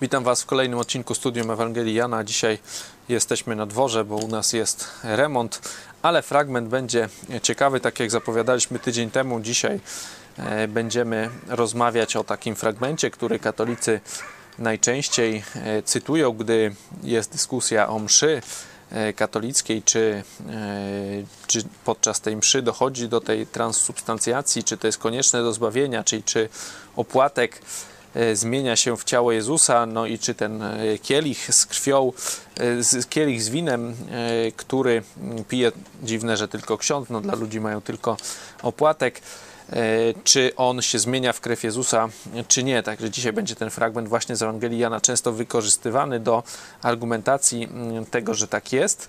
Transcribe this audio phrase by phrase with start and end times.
[0.00, 2.24] Witam Was w kolejnym odcinku Studium Ewangelii Jana.
[2.24, 2.58] Dzisiaj
[3.08, 5.60] jesteśmy na dworze, bo u nas jest remont,
[6.02, 7.08] ale fragment będzie
[7.42, 9.40] ciekawy, tak jak zapowiadaliśmy tydzień temu.
[9.40, 9.80] Dzisiaj
[10.38, 14.00] e, będziemy rozmawiać o takim fragmencie, który katolicy
[14.58, 18.42] najczęściej e, cytują, gdy jest dyskusja o mszy
[18.90, 20.22] e, katolickiej, czy,
[21.46, 26.22] czy podczas tej mszy dochodzi do tej transsubstancjacji, czy to jest konieczne do zbawienia, czyli
[26.22, 26.48] czy
[26.96, 27.60] opłatek
[28.34, 32.12] zmienia się w ciało Jezusa, no i czy ten e, kielich z krwią,
[32.60, 33.96] e, kielich z winem,
[34.56, 35.02] który
[35.48, 38.16] pije, dziwne, że tylko ksiądz, no dla ludzi mają tylko
[38.62, 39.20] opłatek,
[40.24, 42.08] czy on się zmienia w krew Jezusa,
[42.48, 42.82] czy nie.
[42.82, 46.42] Także dzisiaj będzie ten fragment właśnie z Ewangelii Jana często wykorzystywany do
[46.82, 47.68] argumentacji
[48.10, 49.08] tego, że tak jest.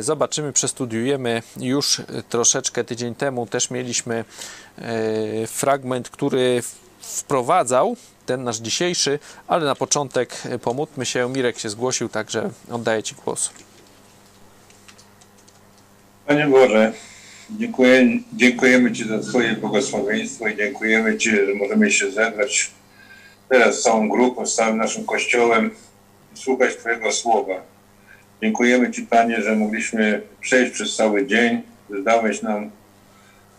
[0.00, 4.24] Zobaczymy, przestudiujemy już troszeczkę tydzień temu też mieliśmy
[5.46, 6.62] fragment, który
[7.00, 7.96] wprowadzał
[8.28, 11.28] ten nasz dzisiejszy, ale na początek pomódlmy się.
[11.28, 13.50] Mirek się zgłosił, także oddaję Ci głos.
[16.26, 16.92] Panie Boże,
[17.50, 22.70] dziękuję, dziękujemy Ci za Twoje błogosławieństwo i dziękujemy Ci, że możemy się zebrać
[23.48, 25.70] teraz całą grupą, z całym naszym Kościołem
[26.34, 27.54] i słuchać Twojego Słowa.
[28.42, 32.70] Dziękujemy Ci, Panie, że mogliśmy przejść przez cały dzień, że dałeś nam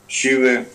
[0.07, 0.65] siły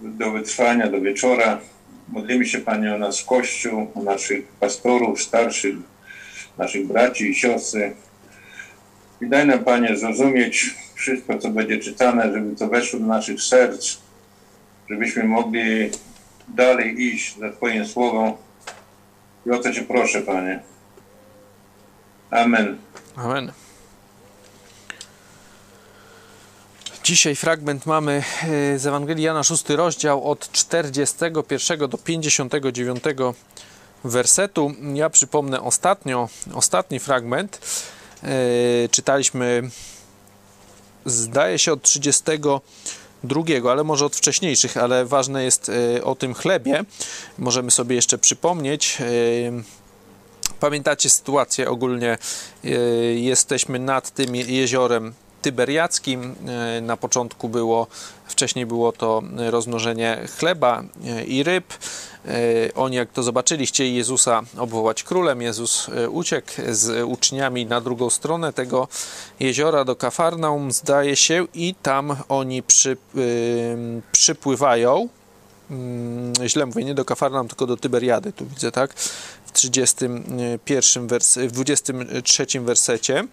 [0.00, 1.60] do wytrwania, do wieczora,
[2.08, 5.76] Modlimy się Panie o nasz Kościół, o naszych pastorów, starszych,
[6.58, 7.94] naszych braci i siostry.
[9.20, 13.96] I daj nam Panie zrozumieć wszystko, co będzie czytane, żeby to weszło do naszych serc,
[14.90, 15.90] żebyśmy mogli
[16.48, 18.32] dalej iść za Twoim Słowem.
[19.46, 20.60] I o to Cię proszę, Panie.
[22.30, 22.78] Amen.
[23.16, 23.65] Amen.
[27.06, 28.12] Dzisiaj fragment mamy
[28.42, 33.04] e, z Ewangelii Jana 6 rozdział od 41 do 59
[34.04, 34.74] wersetu.
[34.94, 37.60] Ja przypomnę ostatnio, ostatni fragment.
[38.22, 39.70] E, czytaliśmy
[41.04, 46.84] zdaje się od 32, ale może od wcześniejszych, ale ważne jest e, o tym chlebie.
[47.38, 48.98] Możemy sobie jeszcze przypomnieć.
[50.60, 52.18] Pamiętacie sytuację ogólnie?
[53.14, 55.14] Jesteśmy nad tym jeziorem
[55.46, 56.34] tyberiackim.
[56.76, 57.86] E, na początku było,
[58.26, 61.74] wcześniej było to rozmnożenie chleba e, i ryb.
[61.74, 62.34] E,
[62.74, 65.42] oni, jak to zobaczyli, chcieli Jezusa obwołać królem.
[65.42, 68.88] Jezus uciekł z uczniami na drugą stronę tego
[69.40, 72.96] jeziora do Kafarnaum, zdaje się, i tam oni przy,
[74.12, 75.08] przypływają.
[75.70, 78.94] Mm, źle mówię, nie do Kafarnaum, tylko do Tyberiady, tu widzę, tak?
[79.46, 83.24] W 31 wers w 23 wersecie.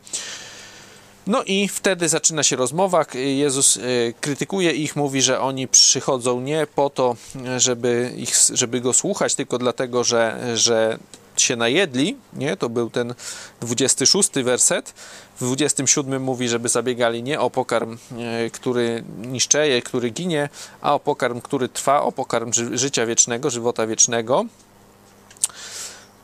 [1.28, 3.06] No i wtedy zaczyna się rozmowa.
[3.13, 7.16] Jezus y, krytykuje ich, mówi, że oni przychodzą nie po to,
[7.57, 10.97] żeby, ich, żeby go słuchać, tylko dlatego, że, że
[11.38, 12.17] się najedli.
[12.33, 12.57] Nie?
[12.57, 13.13] To był ten
[13.62, 14.94] 26 werset.
[15.39, 17.97] W 27 mówi, żeby zabiegali nie o pokarm,
[18.45, 20.50] y, który niszczeje, który ginie,
[20.81, 24.45] a o pokarm, który trwa, o pokarm ży życia wiecznego, żywota wiecznego.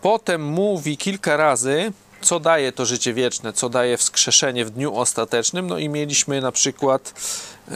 [0.02, 5.68] Potem mówi kilka razy, co daje to życie wieczne, co daje wskrzeszenie w dniu ostatecznym.
[5.68, 7.72] No i mieliśmy na przykład e,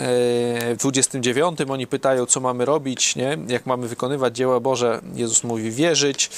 [0.74, 3.38] w 29 oni pytają, co mamy robić, nie?
[3.48, 5.02] jak mamy wykonywać dzieła Boże.
[5.16, 6.30] Jezus mówi wierzyć.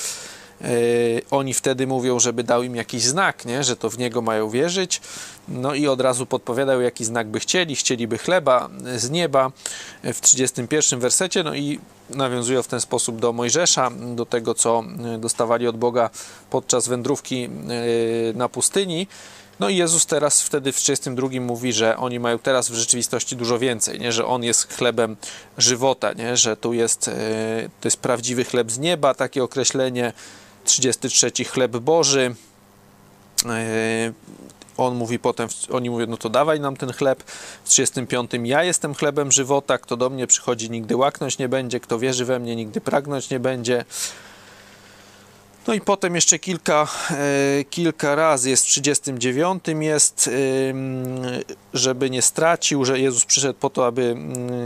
[0.62, 0.68] E,
[1.32, 3.64] oni wtedy mówią, żeby dał im jakiś znak, nie?
[3.64, 5.02] że to w Niego mają wierzyć.
[5.48, 7.76] No i od razu podpowiadają, jaki znak by chcieli.
[7.76, 9.52] Chcieliby chleba z nieba
[10.04, 11.44] w 31 wersecie.
[11.44, 11.80] No i
[12.10, 14.84] nawiązują w ten sposób do Mojżesza, do tego, co
[15.20, 16.10] dostawali od Boga
[16.50, 17.50] podczas wędrówki e,
[18.34, 19.08] na pustyni.
[19.60, 23.60] No i Jezus teraz wtedy w 32 mówi, że oni mają teraz w rzeczywistości dużo
[23.60, 24.12] więcej, nie?
[24.12, 25.18] że On jest chlebem
[25.58, 26.38] żywota, nie?
[26.38, 27.12] że tu jest, e,
[27.82, 30.14] to jest prawdziwy chleb z nieba, takie określenie,
[30.66, 32.36] 33 chleb Boży.
[33.46, 34.14] E,
[34.78, 37.24] on mówi potem, oni mówią, no to dawaj nam ten chleb.
[37.64, 42.00] W 35 ja jestem chlebem żywota, kto do mnie przychodzi nigdy łaknąć nie będzie, kto
[42.00, 43.86] wierzy we mnie nigdy pragnąć nie będzie.
[45.68, 50.30] No i potem jeszcze kilka, e, kilka razy jest w 39 jest,
[51.74, 54.16] żeby nie stracił, że Jezus przyszedł po to, aby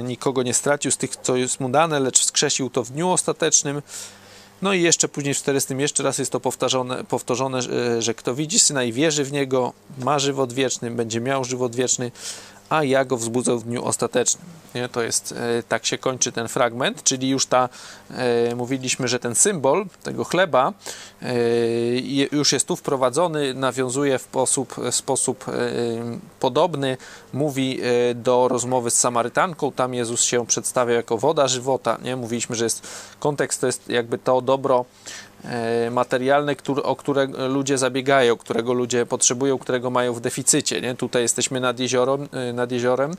[0.03, 3.81] nikogo nie stracił z tych, co jest mu dane, lecz wskrzesił to w dniu ostatecznym.
[4.61, 7.59] No i jeszcze później w 40 jeszcze raz jest to powtarzane, powtórzone,
[7.99, 12.11] że kto widzi Syna i wierzy w Niego, ma żywot wieczny, będzie miał żywot wieczny,
[12.69, 14.45] a ja go wzbudzę w dniu ostatecznym.
[14.75, 14.89] Nie?
[14.89, 17.69] To jest, e, tak się kończy ten fragment, czyli już ta,
[18.11, 20.73] e, mówiliśmy, że ten symbol tego chleba
[21.21, 21.35] e,
[22.31, 25.45] już jest tu wprowadzony, nawiązuje w sposób, sposób
[26.39, 26.97] podobny,
[27.33, 27.79] mówi
[28.15, 32.15] do rozmowy z Samarytanką, tam Jezus się przedstawia jako woda żywota, nie?
[32.15, 32.87] Mówiliśmy, że jest,
[33.19, 34.85] kontekst to jest jakby to dobro
[35.43, 40.81] e, materialne, który, o które ludzie zabiegają, którego ludzie potrzebują, którego mają w deficycie.
[40.81, 40.95] Nie?
[40.95, 43.11] Tutaj jesteśmy nad jeziorem, e, nad jeziorem,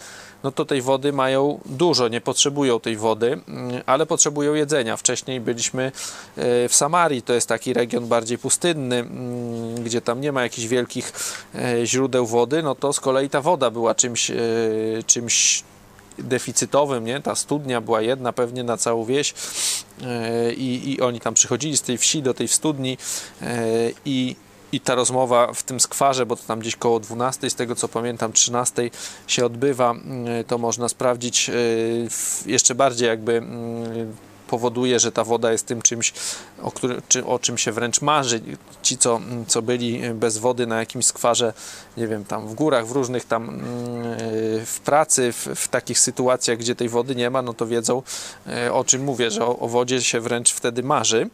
[0.43, 4.97] no to tej wody mają dużo, nie potrzebują tej wody, mm, ale potrzebują jedzenia.
[4.97, 5.93] Wcześniej byliśmy
[6.37, 10.67] e, w Samarii, to jest taki region bardziej pustynny, mm, gdzie tam nie ma jakichś
[10.67, 11.13] wielkich
[11.85, 14.31] źródeł wody, no to z kolei ta woda była czymś,
[15.07, 15.65] czymś
[16.19, 17.21] deficytowym, nie?
[17.21, 19.35] Ta studnia była jedna pewnie na całą wieś
[20.03, 22.99] e, i, i oni tam przychodzili z tej wsi do tej studni
[23.43, 23.67] e,
[24.05, 24.37] i
[24.73, 27.89] i ta rozmowa w tym skwarze, bo to tam gdzieś koło 12, z tego co
[27.89, 28.91] pamiętam, 13
[29.27, 29.95] się odbywa,
[30.27, 31.51] e, to można sprawdzić
[32.47, 34.17] jeszcze bardziej jakby mm,
[34.51, 36.13] powoduje, że ta woda jest tym czymś,
[36.63, 38.41] o, który, czy, o czym się wręcz marzy.
[38.83, 41.53] Ci, co, co byli bez wody na jakimś skwarze,
[41.97, 43.63] nie wiem, tam w górach, w różnych tam mm,
[44.67, 48.03] w pracy, w, w takich sytuacjach, gdzie tej wody nie ma, no to wiedzą
[48.47, 51.31] e, o czym mówię, że o, o wodzie się wręcz wtedy marzy.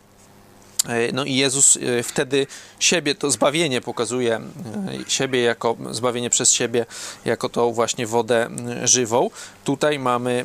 [0.88, 2.46] E, no i Jezus e, wtedy
[2.78, 4.40] siebie, to zbawienie pokazuje, e,
[5.08, 6.86] siebie jako zbawienie przez siebie,
[7.24, 8.48] jako tą właśnie wodę
[8.84, 9.30] żywą.
[9.64, 10.44] Tutaj mamy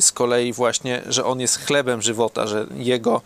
[0.00, 3.22] z kolei właśnie, że On jest chlebem żywota, że Jego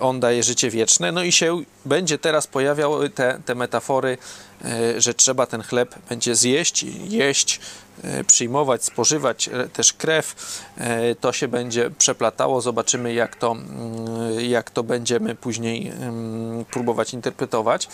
[0.00, 1.12] On daje życie wieczne.
[1.12, 4.18] No i się będzie teraz pojawiały te, te metafory,
[4.98, 7.60] że trzeba ten chleb będzie zjeść, jeść,
[8.04, 10.34] E, przyjmować, spożywać e, też krew,
[10.76, 12.60] e, to się będzie przeplatało.
[12.60, 17.88] Zobaczymy, jak to, mm, jak to będziemy później mm, próbować interpretować.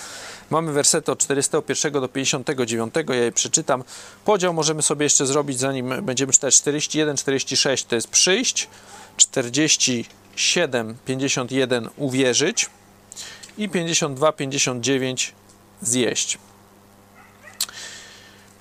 [0.51, 3.85] Mamy wersety od 41 do 59, ja je przeczytam.
[4.25, 8.69] Podział możemy sobie jeszcze zrobić, zanim będziemy czytać 41, 46 to jest przyjść,
[9.17, 12.71] 47, 51 uwierzyć
[13.59, 15.35] i 52, 59
[15.83, 16.39] zjeść.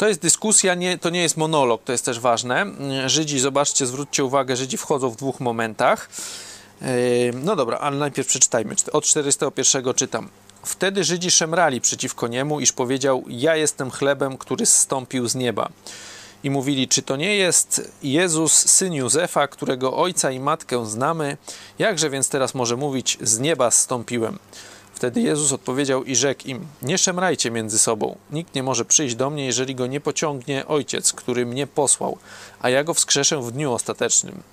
[0.01, 2.65] To jest dyskusja, nie, to nie jest monolog, to jest też ważne.
[3.05, 6.09] Żydzi, zobaczcie, zwróćcie uwagę, Żydzi wchodzą w dwóch momentach.
[6.81, 6.87] Yy,
[7.33, 8.75] no dobra, ale najpierw przeczytajmy.
[8.91, 10.29] Od 401 czytam.
[10.63, 15.69] Wtedy Żydzi szemrali przeciwko niemu, iż powiedział: Ja jestem chlebem, który zstąpił z nieba.
[16.43, 21.37] I mówili: Czy to nie jest Jezus, syn Józefa, którego ojca i matkę znamy?
[21.79, 24.39] Jakże więc teraz może mówić: Z nieba zstąpiłem?
[25.01, 28.15] Wtedy Jezus odpowiedział i rzekł im: Nie szemrajcie między sobą.
[28.31, 32.17] Nikt nie może przyjść do mnie, jeżeli go nie pociągnie Ojciec, który mnie posłał,
[32.59, 34.43] a ja go wskrzeszę w dniu ostatecznym.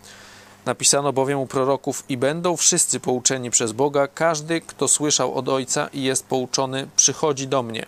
[0.67, 5.89] Napisano bowiem u proroków: I będą wszyscy pouczeni przez Boga, każdy, kto słyszał od Ojca
[5.93, 7.87] i jest pouczony, przychodzi do mnie.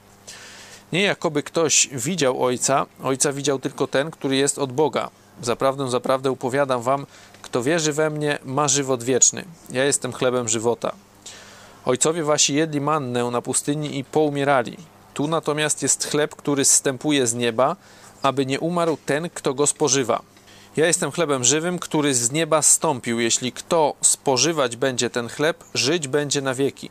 [0.93, 5.11] Nie jakoby ktoś widział Ojca, Ojca widział tylko ten, który jest od Boga.
[5.43, 7.07] Zaprawdę, zaprawdę upowiadam wam,
[7.43, 9.45] kto wierzy we mnie, ma żywot wieczny.
[9.71, 10.93] Ja jestem chlebem żywota.
[11.85, 14.77] Ojcowie wasi jedli mannę na pustyni i poumierali.
[15.15, 17.77] Tu natomiast jest chleb, który zstępuje z nieba,
[18.23, 20.23] aby nie umarł ten, kto go spożywa.
[20.77, 23.21] Ja jestem chlebem żywym, który z nieba stąpił.
[23.21, 26.91] Jeśli kto spożywać będzie ten chleb, żyć będzie na wieki.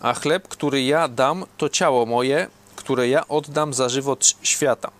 [0.00, 2.46] A chleb, który ja dam, to ciało moje,
[2.76, 4.90] które ja oddam za żywot świata.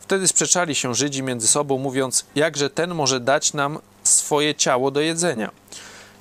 [0.00, 5.00] Wtedy sprzeczali się Żydzi między sobą, mówiąc: Jakże ten może dać nam swoje ciało do
[5.00, 5.50] jedzenia?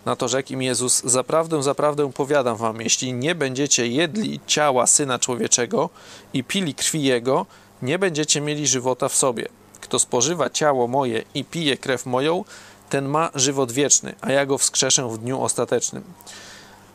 [0.10, 5.20] Na to rzekł im Jezus: Zaprawdę, zaprawdę powiadam wam, jeśli nie będziecie jedli ciała syna
[5.20, 5.90] człowieczego
[6.34, 7.46] i pili krwi jego,
[7.82, 9.48] nie będziecie mieli żywota w sobie.
[9.82, 12.44] Kto spożywa ciało moje i pije krew moją,
[12.90, 16.04] ten ma żywot wieczny, a ja go wskrzeszę w dniu ostatecznym.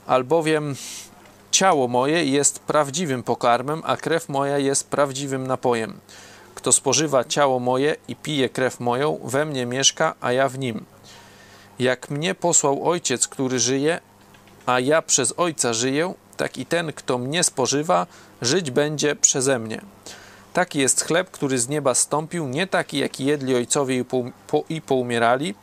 [0.06, 0.76] Albowiem
[1.50, 5.99] ciało moje jest prawdziwym pokarmem, a krew moja jest prawdziwym napojem.
[6.54, 10.93] Kto spożywa ciało moje i pije krew moją, we mnie mieszka, a ja w nim.
[11.78, 14.00] Jak mnie posłał Ojciec, który żyje,
[14.66, 18.07] a ja przez Ojca żyję, tak i ten, kto mnie spożywa,
[18.43, 19.81] żyć będzie przeze mnie.
[20.52, 24.04] Taki jest chleb, który z nieba stąpił, nie taki, jaki jedli ojcowie i,
[24.47, 25.54] po, i poumierali.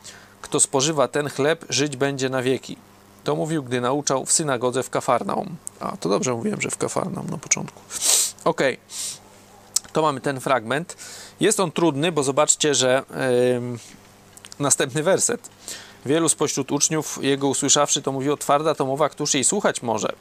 [0.41, 2.77] Kto spożywa ten chleb, żyć będzie na wieki.
[3.24, 5.56] To mówił, gdy nauczał w synagodze w Kafarnaum.
[5.80, 7.82] A, to dobrze mówiłem, że w Kafarnaum na początku.
[8.44, 8.62] Ok,
[9.94, 10.98] to mamy ten fragment.
[11.39, 13.80] Jest on trudny, bo zobaczcie, że yy,
[14.60, 15.50] następny werset.
[16.05, 20.13] Wielu spośród uczniów jego usłyszawszy, to mówiło, twarda to mowa, któż jej słuchać może.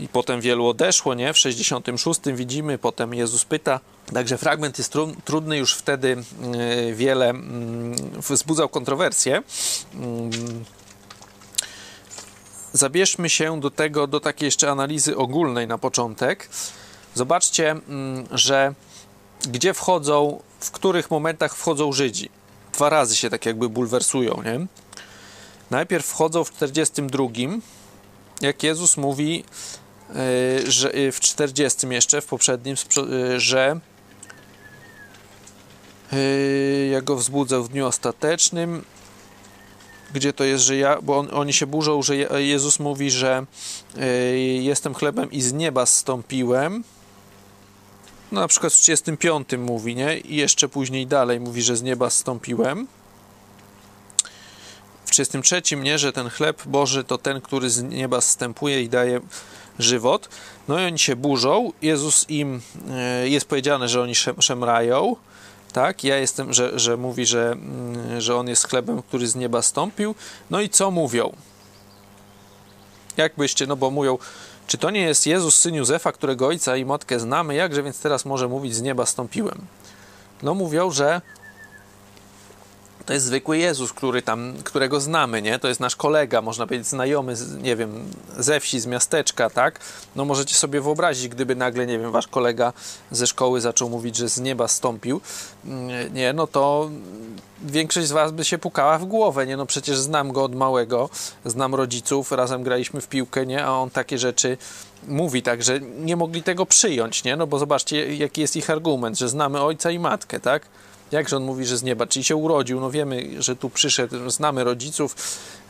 [0.00, 1.32] I potem wielu odeszło, nie?
[1.32, 3.80] W 66 widzimy, potem Jezus pyta.
[4.14, 6.16] Także fragment jest tru trudny, już wtedy
[6.86, 9.42] yy, wiele yy, wzbudzał kontrowersje.
[9.94, 10.00] Yy.
[12.72, 16.48] Zabierzmy się do tego, do takiej jeszcze analizy ogólnej na początek.
[17.14, 17.76] Zobaczcie,
[18.30, 18.74] że
[19.48, 22.41] gdzie wchodzą, w których momentach wchodzą Żydzi
[22.72, 24.66] dwa razy się tak jakby bulwersują, nie?
[25.70, 27.24] Najpierw wchodzą w 42,
[28.40, 29.44] jak Jezus mówi,
[30.08, 33.80] yy, że yy, w 40 jeszcze, w poprzednim, yy, że
[36.90, 38.84] ja go wzbudzę w dniu ostatecznym.
[40.14, 43.46] gdzie to jest, że ja, bo on, oni się burzą, że Jezus mówi, że
[44.60, 46.84] jestem chlebem i z nieba zstąpiłem.
[48.32, 50.18] No, na przykład w 35 mówi, nie?
[50.18, 52.86] I jeszcze później dalej mówi, że z nieba zstąpiłem.
[55.04, 59.20] W 33 nie, że ten chleb Boży to ten, który z nieba zstępuje i daje
[59.78, 60.28] żywot.
[60.68, 61.72] No i oni się burzą.
[61.82, 62.60] Jezus im,
[63.24, 65.16] y, jest powiedziane, że oni szemrają
[65.72, 66.04] tak?
[66.04, 70.14] Ja jestem, że, że mówi, że, mm, że on jest chlebem, który z nieba stąpił.
[70.50, 71.32] No i co mówią?
[73.16, 74.18] Jakbyście, no bo mówią,
[74.66, 78.24] czy to nie jest Jezus, syn Józefa, którego ojca i matkę znamy, jakże więc teraz
[78.24, 79.58] może mówić z nieba stąpiłem?
[80.42, 81.20] No mówią, że
[83.06, 85.58] to jest zwykły Jezus, który tam, którego znamy, nie?
[85.58, 88.04] To jest nasz kolega, można powiedzieć znajomy, z, nie wiem,
[88.38, 89.80] ze wsi, z miasteczka, tak?
[90.16, 92.72] No możecie sobie wyobrazić, gdyby nagle, nie wiem, wasz kolega
[93.10, 95.20] ze szkoły zaczął mówić, że z nieba stąpił,
[95.64, 96.90] mm, nie, no to
[97.62, 99.56] większość z was by się pukała w głowę, nie?
[99.56, 101.10] No przecież znam go od małego,
[101.44, 103.64] znam rodziców, razem graliśmy w piłkę, nie?
[103.64, 104.58] A on takie rzeczy
[105.08, 107.36] mówi tak, że nie mogli tego przyjąć, nie?
[107.36, 110.62] No bo zobaczcie, jaki jest ich argument, że znamy ojca i matkę, tak?
[111.12, 112.06] Jakże on mówi, że z nieba?
[112.06, 112.80] Czyli się urodził.
[112.80, 115.16] No wiemy, że tu przyszedł, znamy rodziców.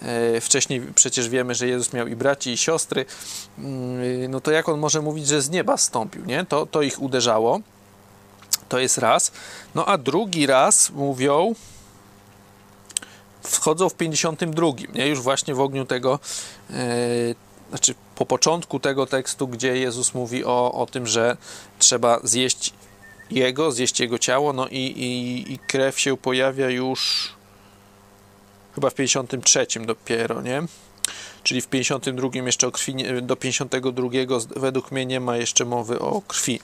[0.02, 3.04] E, wcześniej przecież wiemy, że Jezus miał i braci, i siostry.
[3.58, 6.44] Mm, no to jak on może mówić, że z nieba stąpił, nie?
[6.44, 7.60] To, to ich uderzało.
[8.68, 9.32] To jest raz.
[9.74, 11.54] No a drugi raz mówią,
[13.42, 15.08] wchodzą w 52, nie?
[15.08, 16.18] Już właśnie w ogniu tego,
[16.70, 16.74] e,
[17.68, 21.36] znaczy po początku tego tekstu, gdzie Jezus mówi o, o tym, że
[21.78, 22.72] trzeba zjeść
[23.34, 27.32] jego, zjeść jego ciało, no i, i, i krew się pojawia już
[28.74, 30.62] chyba w 53 dopiero, nie?
[31.42, 34.08] Czyli w 52 jeszcze o krwi, do 52
[34.56, 36.60] według mnie nie ma jeszcze mowy o krwi.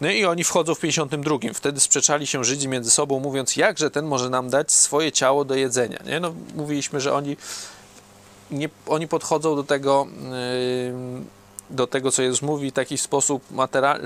[0.00, 1.38] No i oni wchodzą w 52.
[1.54, 5.54] Wtedy sprzeczali się Żydzi między sobą, mówiąc, jakże ten może nam dać swoje ciało do
[5.54, 5.98] jedzenia.
[6.06, 6.20] Nie?
[6.20, 7.36] No, mówiliśmy, że oni,
[8.50, 10.06] nie, oni podchodzą do tego.
[10.22, 11.39] Yy,
[11.70, 13.42] do tego, co Jezus mówi, taki sposób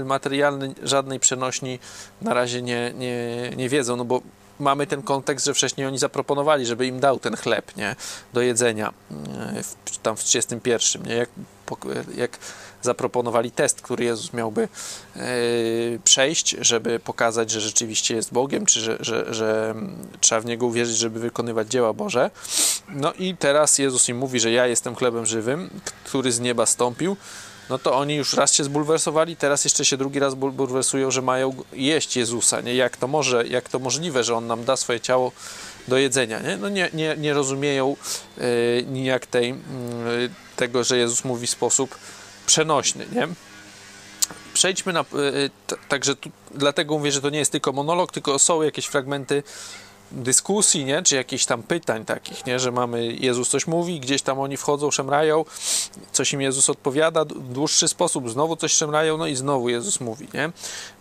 [0.04, 1.78] materialny, żadnej przenośni
[2.23, 4.21] na razie nie, nie, nie wiedzą, no bo
[4.59, 7.97] mamy ten kontekst, że wcześniej oni zaproponowali, żeby im dał ten chleb nie,
[8.33, 8.92] do jedzenia
[9.56, 11.02] e, w, tam w 31.
[11.02, 11.14] Nie?
[11.14, 11.28] Jak,
[12.16, 12.38] jak
[12.83, 14.68] zaproponowali test, który Jezus miałby
[15.16, 15.23] yy,
[16.04, 19.75] przejść, żeby pokazać, że rzeczywiście jest Bogiem, czy że, że, że
[20.21, 22.30] trzeba w Niego uwierzyć, żeby wykonywać dzieła Boże.
[22.88, 25.71] No i teraz Jezus im mówi, że ja jestem chlebem żywym,
[26.04, 27.16] który z nieba stąpił
[27.71, 31.54] no to oni już raz się zbulwersowali, teraz jeszcze się drugi raz bulwersują, że mają
[31.73, 32.75] jeść Jezusa, nie?
[32.75, 35.33] Jak to może, jak to możliwe, że On nam da swoje ciało
[35.88, 36.56] do jedzenia, nie?
[36.56, 37.97] No nie, nie, nie rozumieją
[38.37, 38.44] yy,
[38.88, 39.56] nijak tej, yy,
[40.56, 41.99] tego, że Jezus mówi w sposób
[42.47, 43.28] przenośny, nie?
[44.54, 45.50] Przejdźmy na, yy,
[45.88, 49.42] także tu, dlatego mówię, że to nie jest tylko monolog, tylko są jakieś fragmenty
[50.13, 51.03] dyskusji, nie?
[51.03, 52.59] czy jakichś tam pytań takich, nie?
[52.59, 55.45] że mamy, Jezus coś mówi, gdzieś tam oni wchodzą, szemrają,
[56.13, 60.29] coś im Jezus odpowiada, w dłuższy sposób znowu coś szemrają, no i znowu Jezus mówi,
[60.35, 60.53] nie?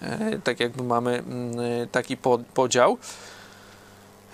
[0.02, 2.18] E, tak jakby mamy mm, e, taki
[2.54, 2.98] podział.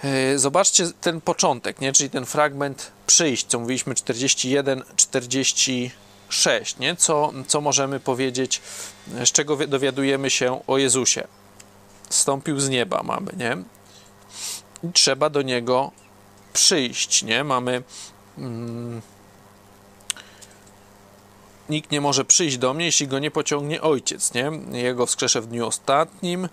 [0.03, 1.93] E, zobaczcie ten początek, nie?
[1.93, 6.95] czyli ten fragment przyjść, co mówiliśmy 41, 46, nie?
[6.95, 8.61] Co, co możemy powiedzieć,
[9.07, 11.27] z czego dowiadujemy się o Jezusie.
[12.09, 13.57] Stąpił z nieba mamy, nie?
[14.83, 15.91] I trzeba do niego
[16.53, 17.43] przyjść, nie?
[17.43, 17.83] Mamy
[18.37, 19.01] mm,
[21.69, 24.51] nikt nie może przyjść do mnie, jeśli go nie pociągnie ojciec, nie?
[24.71, 26.49] Jego wskrzeszę w dniu ostatnim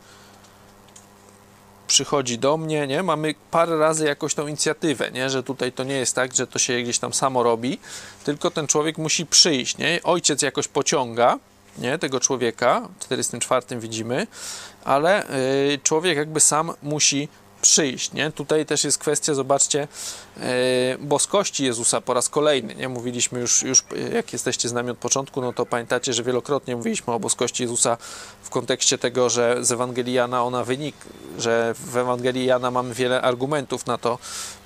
[1.87, 3.03] przychodzi do mnie, nie?
[3.03, 5.31] Mamy parę razy jakoś tą inicjatywę, nie?
[5.31, 7.79] Że tutaj to nie jest tak, że to się gdzieś tam samo robi,
[8.25, 10.01] tylko ten człowiek musi przyjść, nie?
[10.03, 11.39] Ojciec jakoś pociąga,
[11.79, 11.99] nie?
[11.99, 14.27] Tego człowieka, w 44 widzimy,
[14.85, 15.27] ale
[15.71, 17.29] yy, człowiek jakby sam musi
[17.67, 18.13] przyjść.
[18.13, 18.33] Nie?
[18.33, 19.89] Tutaj też jest kwestia, zobaczcie,
[20.41, 22.75] e, boskości Jezusa po raz kolejny.
[22.75, 22.89] Nie?
[22.89, 27.13] Mówiliśmy już, już, jak jesteście z nami od początku, no to pamiętacie, że wielokrotnie mówiliśmy
[27.13, 27.97] o boskości Jezusa
[28.43, 30.97] w kontekście tego, że z Ewangelii Jana ona wynik,
[31.39, 34.19] że w Ewangelii Jana mamy wiele argumentów na to,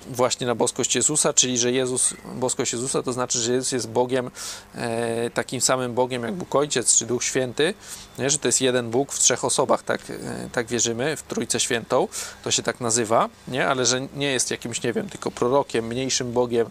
[0.07, 4.31] właśnie na boskość Jezusa, czyli że Jezus, boskość Jezusa to znaczy, że Jezus jest Bogiem,
[4.75, 7.75] e, takim samym Bogiem jak Bóg Ojciec czy Duch Święty,
[8.19, 8.31] nie?
[8.31, 12.09] że to jest jeden Bóg w trzech osobach, tak, e, tak wierzymy, w Trójcę Świętą,
[12.45, 13.69] to się tak nazywa, nie?
[13.69, 16.67] ale że nie jest jakimś, nie wiem, tylko prorokiem, mniejszym Bogiem,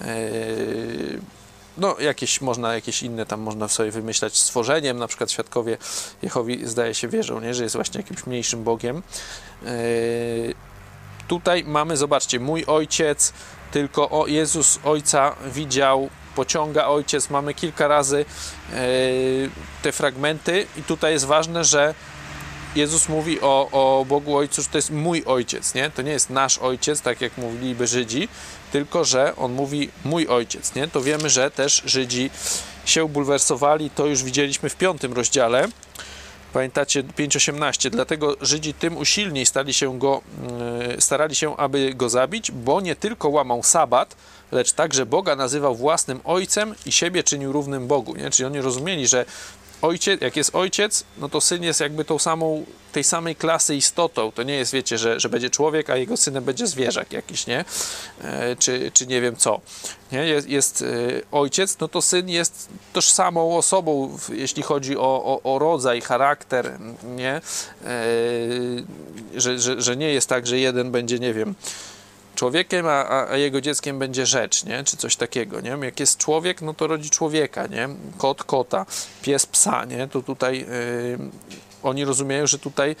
[0.00, 0.04] e,
[1.76, 5.78] no jakieś można, jakieś inne tam można sobie wymyślać stworzeniem, na przykład świadkowie
[6.22, 7.54] Jehowi zdaje się wierzą, nie?
[7.54, 9.02] że jest właśnie jakimś mniejszym Bogiem.
[11.28, 13.32] Tutaj mamy, zobaczcie, mój ojciec,
[13.70, 18.24] tylko o Jezus Ojca widział, pociąga ojciec, mamy kilka razy
[18.72, 18.76] e,
[19.82, 21.94] te fragmenty i tutaj jest ważne, że
[22.76, 25.90] Jezus mówi o, o Bogu Ojcu, że to jest mój ojciec, nie?
[25.90, 28.28] To nie jest nasz ojciec, tak jak mówiliby Żydzi,
[28.72, 30.88] tylko że on mówi mój ojciec, nie?
[30.88, 32.30] To wiemy, że też Żydzi
[32.84, 35.68] się bulwersowali, to już widzieliśmy w piątym rozdziale.
[36.54, 40.20] Pamiętacie 5.18, dlatego Żydzi tym usilniej stali się go,
[40.88, 44.16] yy, starali się, aby go zabić, bo nie tylko łamał sabat,
[44.52, 48.16] lecz także Boga nazywał własnym ojcem i siebie czynił równym Bogu.
[48.16, 48.30] Nie?
[48.30, 49.24] Czyli oni rozumieli, że
[49.84, 54.32] ojciec, jak jest ojciec, no to syn jest jakby tą samą, tej samej klasy istotą.
[54.32, 57.64] To nie jest, wiecie, że, że będzie człowiek, a jego synem będzie zwierzak jakiś, nie?
[58.24, 59.60] E, czy, czy nie wiem co.
[60.12, 60.26] Nie?
[60.26, 60.86] Jest, jest e,
[61.32, 66.78] ojciec, no to syn jest tożsamą osobą, jeśli chodzi o, o, o rodzaj, charakter,
[67.16, 67.30] nie?
[67.32, 67.40] E,
[69.34, 71.54] że, że, że nie jest tak, że jeden będzie, nie wiem,
[72.34, 74.84] człowiekiem, a, a, jego dzieckiem będzie rzecz, nie?
[74.84, 75.60] czy coś takiego.
[75.60, 75.70] Nie?
[75.70, 77.88] Jak jest człowiek, no to rodzi człowieka, nie?
[78.18, 78.86] kot kota,
[79.22, 79.84] pies psa.
[79.84, 80.08] Nie?
[80.08, 81.18] To tutaj yy,
[81.82, 82.96] oni rozumieją, że tutaj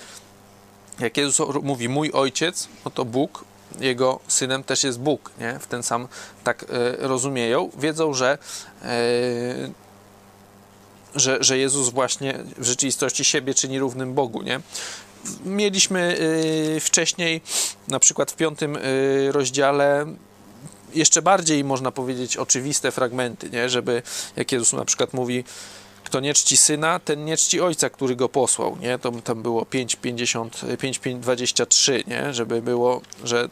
[0.98, 3.44] jak Jezus mówi mój ojciec, no to Bóg,
[3.80, 5.30] jego synem też jest Bóg.
[5.38, 5.58] Nie?
[5.58, 6.08] W ten sam
[6.44, 7.70] tak yy, rozumieją.
[7.78, 8.38] Wiedzą, że
[8.82, 8.88] yy,
[11.14, 14.60] że, że Jezus właśnie w rzeczywistości siebie czyni równym Bogu, nie?
[15.44, 16.16] Mieliśmy
[16.76, 17.40] y, wcześniej,
[17.88, 20.06] na przykład w piątym y, rozdziale,
[20.94, 23.68] jeszcze bardziej można powiedzieć oczywiste fragmenty, nie?
[23.68, 24.02] żeby
[24.36, 25.44] jak Jezus na przykład mówi,
[26.04, 28.98] kto nie czci syna, ten nie czci ojca, który go posłał, nie?
[28.98, 32.34] To tam było 5,50, 5,23, nie?
[32.34, 33.48] Żeby było, że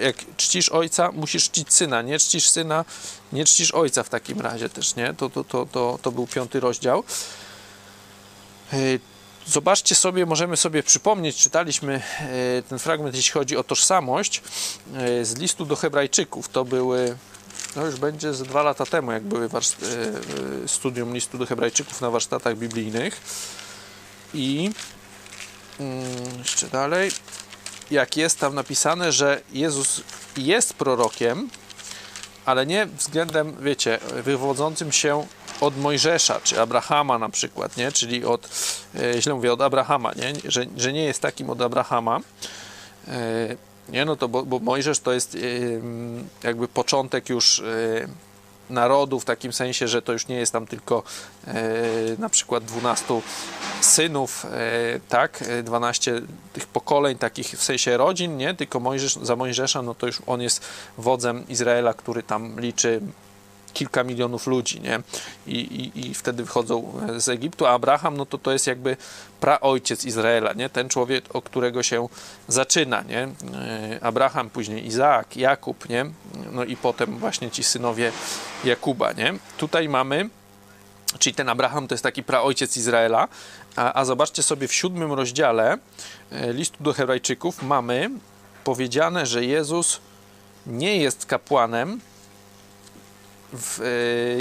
[0.00, 2.84] jak czcisz ojca, musisz czcić syna, nie czcisz syna,
[3.32, 5.14] nie czcisz ojca w takim razie też, nie?
[5.14, 7.04] To, to, to, to, to był piąty rozdział.
[9.46, 14.42] Zobaczcie sobie, możemy sobie przypomnieć, czytaliśmy e, ten fragment, jeśli chodzi o tożsamość,
[14.94, 16.48] e, z listu do Hebrajczyków.
[16.48, 17.16] To były,
[17.76, 22.10] no już będzie z dwa lata temu, jak były e, studium listu do Hebrajczyków na
[22.10, 23.20] warsztatach biblijnych.
[24.34, 24.70] I
[25.80, 27.10] mm, jeszcze dalej,
[27.90, 30.00] jak jest tam napisane, że Jezus
[30.36, 31.48] jest prorokiem,
[32.44, 35.26] ale nie względem, wiecie, wywodzącym się
[35.64, 37.92] od Mojżesza, czy Abrahama na przykład, nie?
[37.92, 38.48] czyli od,
[38.94, 40.50] e, źle mówię, od Abrahama, nie?
[40.50, 42.20] Że, że nie jest takim od Abrahama,
[43.08, 43.56] e,
[43.88, 44.04] nie?
[44.04, 45.38] No to, bo, bo Mojżesz to jest e,
[46.46, 47.62] jakby początek już
[48.70, 51.02] narodu w takim sensie, że to już nie jest tam tylko
[52.18, 53.20] na przykład 12
[53.80, 54.46] synów,
[55.08, 56.22] tak, 12
[56.52, 60.40] tych pokoleń, takich w sensie rodzin, nie, tylko Mojżesz, za Mojżesza, no to już on
[60.40, 60.64] jest
[60.98, 63.00] wodzem Izraela, który tam liczy
[63.74, 65.00] kilka milionów ludzi, nie?
[65.46, 68.96] I, i, I wtedy wychodzą z Egiptu, a Abraham, no to to jest jakby
[69.40, 70.68] praojciec Izraela, nie?
[70.68, 72.08] Ten człowiek, o którego się
[72.48, 73.22] zaczyna, nie?
[73.22, 76.06] E, Abraham, później Izaak, Jakub, nie?
[76.52, 78.12] No i potem właśnie ci synowie
[78.64, 79.34] Jakuba, nie?
[79.56, 80.30] Tutaj mamy
[81.18, 83.28] Czyli ten Abraham to jest taki praojciec Izraela.
[83.76, 85.78] A, a, zobaczcie sobie w siódmym rozdziale
[86.30, 88.10] e, listu do Hebrajczyków mamy
[88.64, 90.00] powiedziane, że Jezus
[90.66, 92.00] nie jest kapłanem,
[93.54, 93.84] w, e,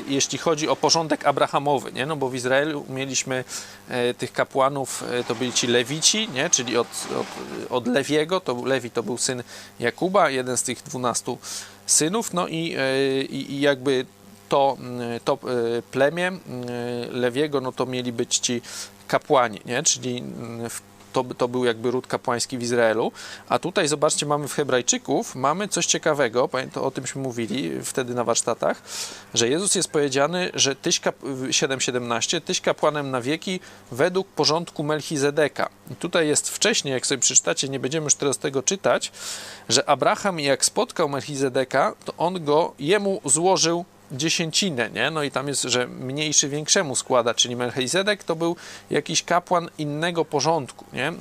[0.08, 2.06] jeśli chodzi o porządek abrahamowy, nie?
[2.06, 3.44] No bo w Izraelu mieliśmy
[3.90, 6.50] e, tych kapłanów, e, to byli ci Lewici, nie?
[6.50, 6.88] czyli od,
[7.20, 7.28] od,
[7.70, 9.44] od Lewiego, to Lewi to był syn
[9.80, 11.38] Jakuba, jeden z tych dwunastu
[11.86, 12.76] synów, no i,
[13.30, 14.06] i, i jakby
[14.54, 14.78] to,
[15.26, 16.38] to e, plemię e,
[17.12, 18.62] Lewiego, no to mieli być ci
[19.08, 19.84] kapłani, nie?
[19.84, 20.24] czyli
[20.70, 20.82] w
[21.14, 23.12] to, to był jakby ród kapłański w Izraelu.
[23.50, 28.24] A tutaj zobaczcie, mamy w Hebrajczyków, mamy coś ciekawego, to o tymśmy mówili wtedy na
[28.24, 28.82] warsztatach,
[29.34, 33.60] że Jezus jest powiedziany, że tyś kap, 7,17, tyś kapłanem na wieki
[33.92, 35.70] według porządku Melchizedeka.
[35.92, 39.12] I tutaj jest wcześniej, jak sobie przeczytacie, nie będziemy już teraz tego czytać,
[39.70, 45.12] że Abraham jak spotkał Melchizedeka, to on go, jemu złożył dziesięcinę, nie?
[45.12, 48.56] No i tam jest, że mniejszy większemu składa, czyli Melchizedek to był
[48.90, 51.08] jakiś kapłan innego porządku, nie?
[51.08, 51.14] E,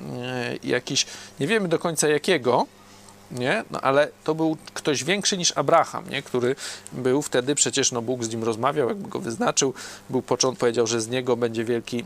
[0.64, 1.07] jakiś,
[1.40, 2.66] nie wiemy do końca jakiego,
[3.33, 3.64] nie?
[3.70, 6.22] No, ale to był ktoś większy niż Abraham, nie?
[6.22, 6.57] który
[6.92, 9.74] był wtedy, przecież no, Bóg z nim rozmawiał, jakby go wyznaczył,
[10.11, 12.05] był początek, powiedział, że z niego będzie wielki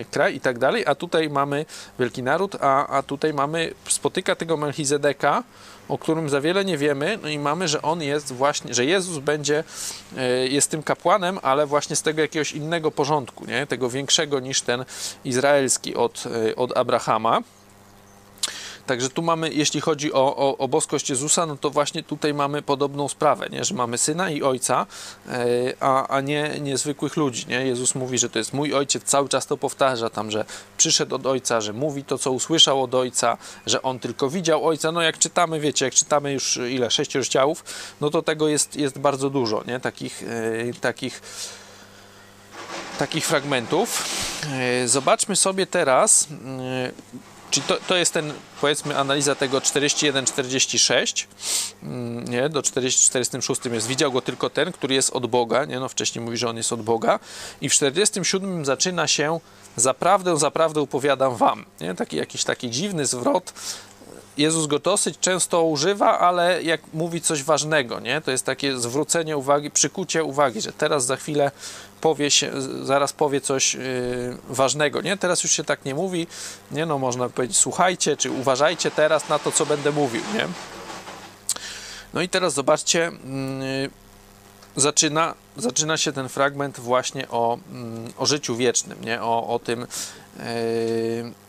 [0.00, 1.66] e, kraj i tak dalej, a tutaj mamy
[1.98, 5.42] wielki naród, a, a tutaj mamy, spotyka tego Melchizedeka,
[5.88, 9.18] o którym za wiele nie wiemy, no i mamy, że on jest właśnie, że Jezus
[9.18, 9.64] będzie,
[10.16, 13.66] e, jest tym kapłanem, ale właśnie z tego jakiegoś innego porządku, nie?
[13.66, 14.84] tego większego niż ten
[15.24, 17.42] izraelski od, e, od Abrahama.
[18.86, 22.62] Także tu mamy, jeśli chodzi o, o, o, boskość Jezusa, no to właśnie tutaj mamy
[22.62, 23.64] podobną sprawę, nie?
[23.64, 24.86] że mamy syna i ojca,
[25.28, 25.46] e,
[25.80, 27.46] a, a nie niezwykłych ludzi.
[27.48, 27.66] Nie?
[27.66, 30.44] Jezus mówi, że to jest mój ojciec, cały czas to powtarza tam, że
[30.76, 34.92] przyszedł od ojca, że mówi to, co usłyszał od ojca, że on tylko widział ojca.
[34.92, 37.64] No jak czytamy, wiecie, jak czytamy już ile, sześć rozdziałów,
[38.00, 39.80] no to tego jest, jest bardzo dużo, nie?
[39.80, 41.22] Takich, e, takich
[42.98, 44.08] takich fragmentów.
[44.52, 46.28] E, zobaczmy sobie teraz,
[47.54, 51.26] czyli to, to jest ten, powiedzmy, analiza tego 41-46,
[51.82, 55.80] mm, nie, do 40, 46 jest, widział go tylko ten, który jest od Boga, nie,
[55.80, 57.18] no wcześniej mówi, że on jest od Boga.
[57.60, 59.40] I w 47 zaczyna się
[59.76, 63.52] zaprawdę, zaprawdę upowiadam wam, nie, taki jakiś taki dziwny zwrot,
[64.36, 68.20] Jezus go dosyć często używa, ale jak mówi coś ważnego, nie?
[68.20, 71.50] To jest takie zwrócenie uwagi, przykucie uwagi, że teraz za chwilę
[72.00, 75.16] powie się, zaraz powie coś yy, ważnego, nie?
[75.16, 76.26] Teraz już się tak nie mówi,
[76.70, 76.86] nie?
[76.86, 80.48] No można powiedzieć, słuchajcie, czy uważajcie teraz na to, co będę mówił, nie?
[82.14, 83.12] No i teraz zobaczcie,
[83.80, 83.90] yy,
[84.76, 89.22] zaczyna, zaczyna się ten fragment właśnie o, yy, o życiu wiecznym, nie?
[89.22, 91.43] O, o tym yy,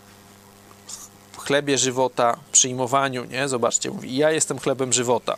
[1.45, 3.47] chlebie żywota, przyjmowaniu, nie?
[3.47, 5.37] Zobaczcie, mówi, ja jestem chlebem żywota.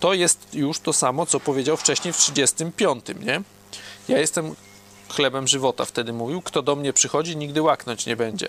[0.00, 3.42] To jest już to samo, co powiedział wcześniej w 35, nie?
[4.08, 4.54] Ja jestem
[5.08, 8.48] chlebem żywota, wtedy mówił, kto do mnie przychodzi, nigdy łaknąć nie będzie.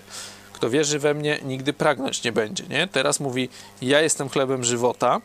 [0.52, 2.88] Kto wierzy we mnie, nigdy pragnąć nie będzie, nie?
[2.88, 3.48] Teraz mówi,
[3.82, 5.20] ja jestem chlebem żywota,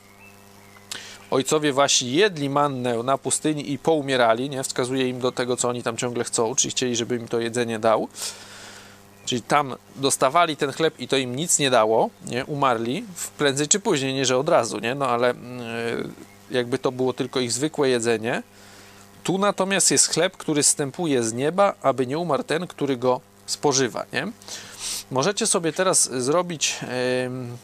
[1.32, 4.64] ojcowie wasi jedli mannę na pustyni i poumierali, nie?
[4.64, 7.80] Wskazuje im do tego, co oni tam ciągle chcą, czyli chcieli, żeby im to jedzenie
[7.80, 8.10] dał.
[9.32, 12.46] Czyli tam dostawali ten chleb i to im nic nie dało, nie?
[12.46, 13.06] umarli
[13.38, 14.96] prędzej czy później, nie że od razu, nie?
[14.96, 16.10] no ale yy,
[16.52, 18.44] jakby to było tylko ich zwykłe jedzenie.
[19.24, 24.06] Tu natomiast jest chleb, który zstępuje z nieba, aby nie umarł ten, który go spożywa.
[24.14, 24.28] Nie?
[25.12, 26.80] Możecie sobie teraz zrobić,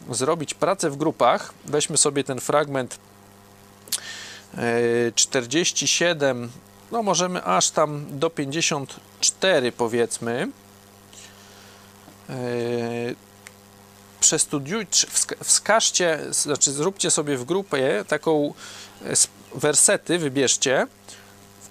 [0.08, 1.54] yy, zrobić pracę w grupach.
[1.66, 3.00] Weźmy sobie ten fragment
[4.58, 4.62] yy,
[5.16, 6.52] 47,
[6.92, 10.48] no możemy aż tam do 54 powiedzmy.
[12.30, 13.16] Yy,
[14.20, 15.08] przestudiujcie,
[15.44, 18.54] wskażcie, znaczy zróbcie sobie w grupie taką
[19.06, 19.14] e,
[19.56, 20.88] wersety, wybierzcie,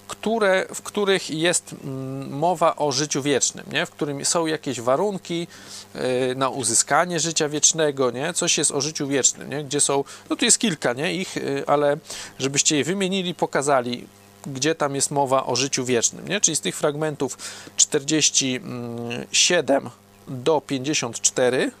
[0.07, 3.85] które, w których jest mm, mowa o życiu wiecznym, nie?
[3.85, 5.47] w którym są jakieś warunki
[5.93, 8.33] e, na uzyskanie życia wiecznego, nie?
[8.33, 9.63] coś jest o życiu wiecznym, nie?
[9.63, 11.13] gdzie są, no tu jest kilka nie?
[11.13, 11.97] ich, e, ale
[12.39, 14.07] żebyście je wymienili, pokazali,
[14.45, 16.41] gdzie tam jest mowa o życiu wiecznym, nie?
[16.41, 17.37] czyli z tych fragmentów
[17.77, 19.89] 47
[20.27, 21.71] do 54.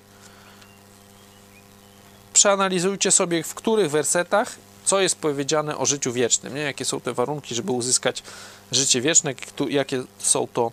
[2.33, 4.55] Przeanalizujcie sobie, w których wersetach
[4.87, 6.61] co jest powiedziane o życiu wiecznym, nie?
[6.61, 8.23] jakie są te warunki, żeby uzyskać
[8.71, 9.33] życie wieczne,
[9.69, 10.71] jakie są to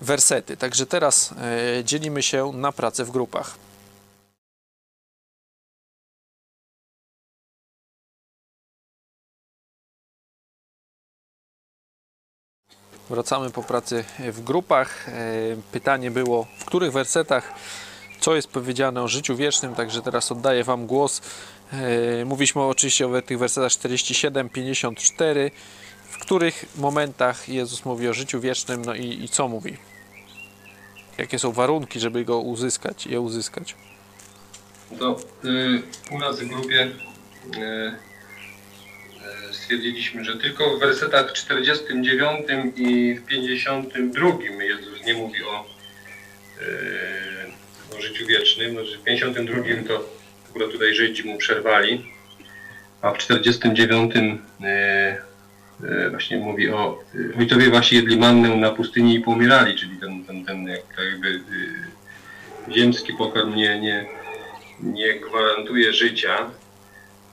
[0.00, 0.56] wersety.
[0.56, 1.34] Także teraz
[1.78, 3.54] e, dzielimy się na pracę w grupach.
[13.10, 15.08] Wracamy po pracy w grupach.
[15.08, 15.12] E,
[15.72, 17.52] pytanie było, w których wersetach
[18.20, 21.22] co jest powiedziane o życiu wiecznym, także teraz oddaję Wam głos.
[21.72, 25.50] E, mówiliśmy oczywiście o tych wersetach 47, 54.
[26.04, 29.76] W których momentach Jezus mówi o życiu wiecznym, no i, i co mówi?
[31.18, 33.76] Jakie są warunki, żeby go uzyskać, je uzyskać?
[34.98, 36.90] To y, u nas w grupie
[37.56, 38.09] y,
[39.52, 44.28] stwierdziliśmy, że tylko w wersetach 49 i w 52
[44.60, 45.66] Jezus nie mówi o,
[46.60, 48.74] yy, o życiu wiecznym.
[48.74, 49.54] No, w 52
[49.88, 50.04] to
[50.50, 52.04] akurat tutaj Żydzi mu przerwali,
[53.02, 54.22] a w 49 yy,
[55.80, 57.04] yy, właśnie mówi o
[57.38, 61.40] ojcowie wasi jedli mannę na pustyni i pomierali, czyli ten, ten, ten tak jakby
[62.72, 64.06] ziemski pokarm nie, nie,
[64.82, 66.50] nie gwarantuje życia,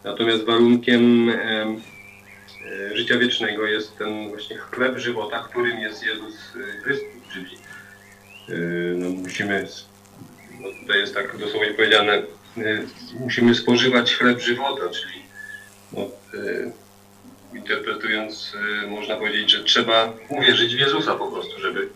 [0.08, 1.32] Natomiast warunkiem
[2.72, 7.58] E, życia wiecznego jest ten właśnie chleb żywota, którym jest Jezus e, Chrystus, czyli
[8.50, 8.54] e,
[8.96, 9.68] no, musimy,
[10.62, 12.24] no tutaj jest tak dosłownie powiedziane,
[13.20, 15.22] musimy spożywać chleb żywota, czyli
[15.94, 16.10] no,
[17.54, 18.54] interpretując
[18.88, 21.90] można powiedzieć, że trzeba uwierzyć w Jezusa po prostu, żeby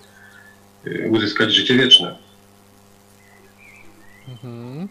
[1.10, 2.17] uzyskać życie wieczne.
[4.28, 4.88] Mhm.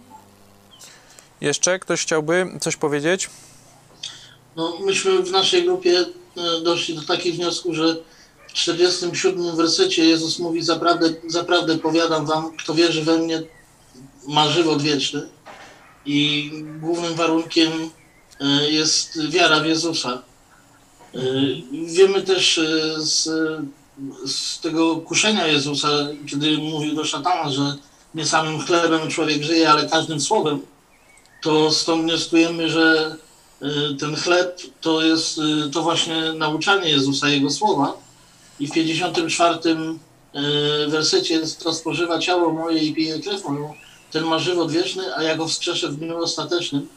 [1.40, 3.31] Jeszcze ktoś chciałby coś powiedzieć?
[4.57, 7.96] No, myśmy w naszej grupie e, doszli do takich wniosków, że
[8.48, 13.42] w 47 wersecie Jezus mówi zaprawdę, zaprawdę powiadam wam, kto wierzy we mnie
[14.29, 15.29] ma żywot wieczny
[16.07, 16.50] i
[16.81, 17.72] głównym warunkiem
[18.40, 20.22] e, jest wiara w Jezusa.
[21.14, 21.18] E,
[21.87, 22.61] wiemy też
[22.96, 23.29] z,
[24.26, 25.88] z tego kuszenia Jezusa,
[26.31, 27.76] kiedy mówił do szatana, że
[28.14, 30.61] nie samym chlebem człowiek żyje, ale każdym słowem,
[31.42, 33.16] to stąd wnioskujemy, że
[33.62, 37.96] Y, ten chleb to jest y, to właśnie nauczanie Jezusa, Jego słowa.
[38.61, 43.74] I w 54 y, wersecie jest to spożywa ciało moje i pije krew moją,
[44.11, 46.88] ten ma żywot wieczny, a ja go wskrzeszę w dniu ostatecznym.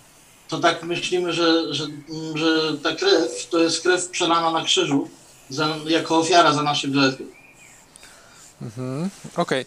[0.49, 1.87] To tak myślimy, że, że,
[2.35, 5.09] że ta krew to jest krew przelana na krzyżu
[5.49, 7.25] za, jako ofiara za nasze grzechy.
[9.37, 9.65] Okej.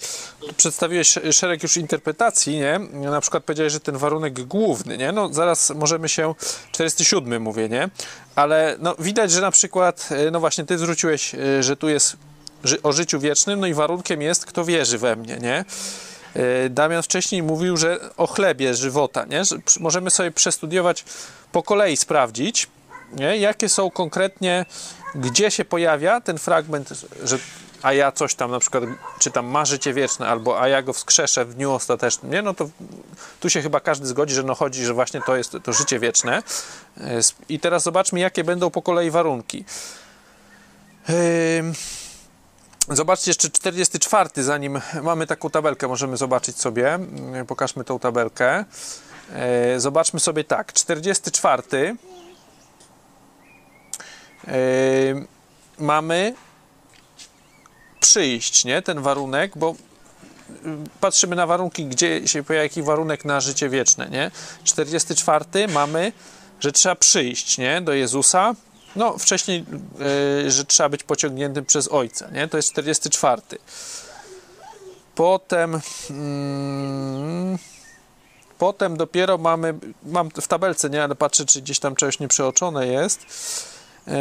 [0.56, 2.78] Przedstawiłeś szereg już interpretacji, nie?
[2.92, 5.12] Na przykład powiedziałeś, że ten warunek główny, nie?
[5.12, 6.34] No zaraz możemy się...
[6.72, 7.88] 47 mówię, nie?
[8.34, 12.16] Ale no, widać, że na przykład, e, no właśnie ty zwróciłeś, e, że tu jest
[12.82, 15.64] o życiu wiecznym, no i warunkiem jest, kto wierzy we mnie, nie?
[16.34, 19.44] E, Damian wcześniej mówił, że o chlebie żywota, nie?
[19.44, 21.04] Że możemy sobie przestudiować,
[21.52, 22.66] po kolei sprawdzić,
[23.12, 23.36] nie?
[23.36, 24.66] jakie są konkretnie,
[25.14, 26.88] gdzie się pojawia ten fragment,
[27.24, 27.38] że
[27.86, 28.84] a ja coś tam na przykład
[29.18, 32.42] czytam ma życie wieczne, albo a ja go wskrzeszę w dniu ostatecznym, nie?
[32.42, 32.68] No to
[33.40, 36.42] tu się chyba każdy zgodzi, że no chodzi, że właśnie to jest to życie wieczne.
[37.48, 39.64] I teraz zobaczmy, jakie będą po kolei warunki.
[42.88, 46.94] Zobaczcie jeszcze 44, zanim mamy taką tabelkę, możemy zobaczyć sobie.
[46.94, 48.64] Mm, Pokażmy tą tabelkę.
[49.32, 50.72] E, Zobaczmy sobie tak.
[50.72, 51.96] 44
[54.48, 54.54] e,
[55.78, 56.34] mamy
[58.06, 58.82] przyjść, nie?
[58.82, 59.74] Ten warunek, bo
[60.50, 60.54] y,
[61.00, 64.30] patrzymy na warunki, gdzie się pojawia jaki warunek na życie wieczne, nie?
[64.64, 66.12] 44 mamy,
[66.60, 67.80] że trzeba przyjść, nie?
[67.80, 68.54] Do Jezusa.
[68.96, 69.64] No, wcześniej,
[70.46, 72.48] y, że trzeba być pociągniętym przez Ojca, nie?
[72.48, 73.42] To jest 44.
[75.14, 77.58] Potem, mm,
[78.58, 81.04] potem dopiero mamy, mam w tabelce, nie?
[81.04, 83.26] Ale patrzę, czy gdzieś tam czegoś nie przeoczone jest.
[84.06, 84.12] Yy,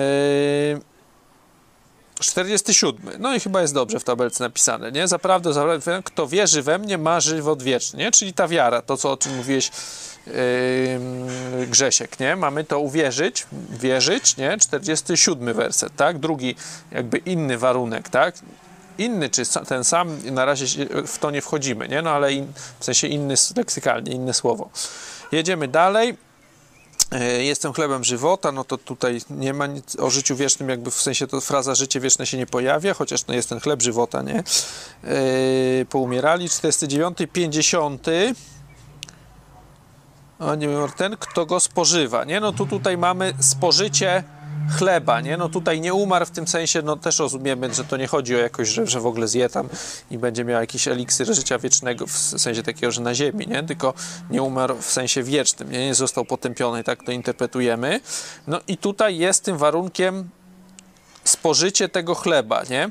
[2.20, 3.02] 47.
[3.20, 5.08] No i chyba jest dobrze w tabelce napisane, nie?
[5.08, 8.12] Zaprawdę, zaprawdę, kto wierzy we mnie, ma żywot wieczny, nie?
[8.12, 9.72] Czyli ta wiara, to co o czym mówiłeś
[10.28, 10.34] yy,
[11.68, 12.36] Grzesiek, nie?
[12.36, 14.58] Mamy to uwierzyć, wierzyć, nie?
[14.58, 16.20] 47 werset, tak?
[16.20, 16.56] Drugi
[16.92, 18.36] jakby inny warunek, tak?
[18.98, 22.02] Inny czy ten sam, na razie w to nie wchodzimy, nie?
[22.02, 24.70] No ale in, w sensie inny leksykalnie, inne słowo.
[25.32, 26.18] Jedziemy dalej.
[27.12, 31.02] E, Jestem chlebem żywota, no to tutaj nie ma nic o życiu wiecznym, jakby w
[31.02, 34.44] sensie to fraza życie wieczne się nie pojawia, chociaż no jest ten chleb żywota, nie?
[35.04, 36.50] Yy, poumierali.
[36.50, 38.08] 49, 50.
[40.40, 42.40] O, nie wiem, ten, kto go spożywa, nie?
[42.40, 44.24] No tu tutaj mamy spożycie
[44.78, 45.38] chleba, nie?
[45.38, 48.38] No tutaj nie umarł w tym sensie, no też rozumiemy, że to nie chodzi o
[48.38, 49.70] jakoś, że, że w ogóle zje tam
[50.12, 53.64] i będzie miał jakiś eliksir życia wiecznego, w sensie takiego, że na ziemi, nie?
[53.64, 53.94] Tylko
[54.30, 55.86] nie umarł w sensie wiecznym, nie?
[55.86, 58.00] Nie został potępiony, tak to interpretujemy.
[58.48, 60.30] No i tutaj jest tym warunkiem
[61.24, 62.90] spożycie tego chleba, nie?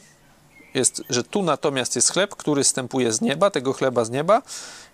[0.75, 4.43] Jest, że tu natomiast jest chleb, który stępuje z nieba, tego chleba z nieba,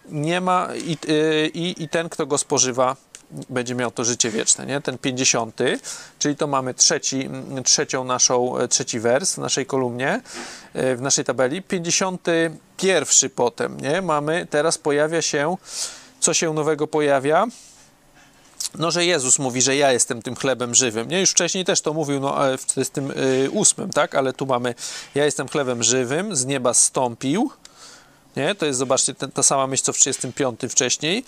[0.09, 2.97] nie ma i, y, i, i ten, kto go spożywa,
[3.49, 4.81] będzie miał to życie wieczne, nie?
[4.81, 5.61] Ten 50,
[6.19, 10.21] czyli to mamy trzeci, mm, trzecią naszą, e, trzeci wers w naszej kolumnie,
[10.75, 11.63] e, w naszej tabeli.
[11.63, 14.03] 51 potem, nie?
[14.03, 15.57] Mamy, teraz pojawia się,
[16.21, 17.47] co się nowego pojawia?
[18.79, 21.09] No, że Jezus mówi, że ja jestem tym chlebem żywym.
[21.09, 24.15] Nie, już wcześniej też to mówił no, e, w 48, tak?
[24.15, 24.75] Ale tu mamy,
[25.15, 27.51] ja jestem chlebem żywym, z nieba stąpił.
[28.37, 28.55] Nie?
[28.55, 31.25] To jest, zobaczcie, ten, ta sama myśl, co w 35 wcześniej.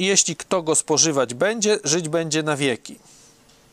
[0.00, 2.98] I jeśli kto go spożywać będzie, żyć będzie na wieki.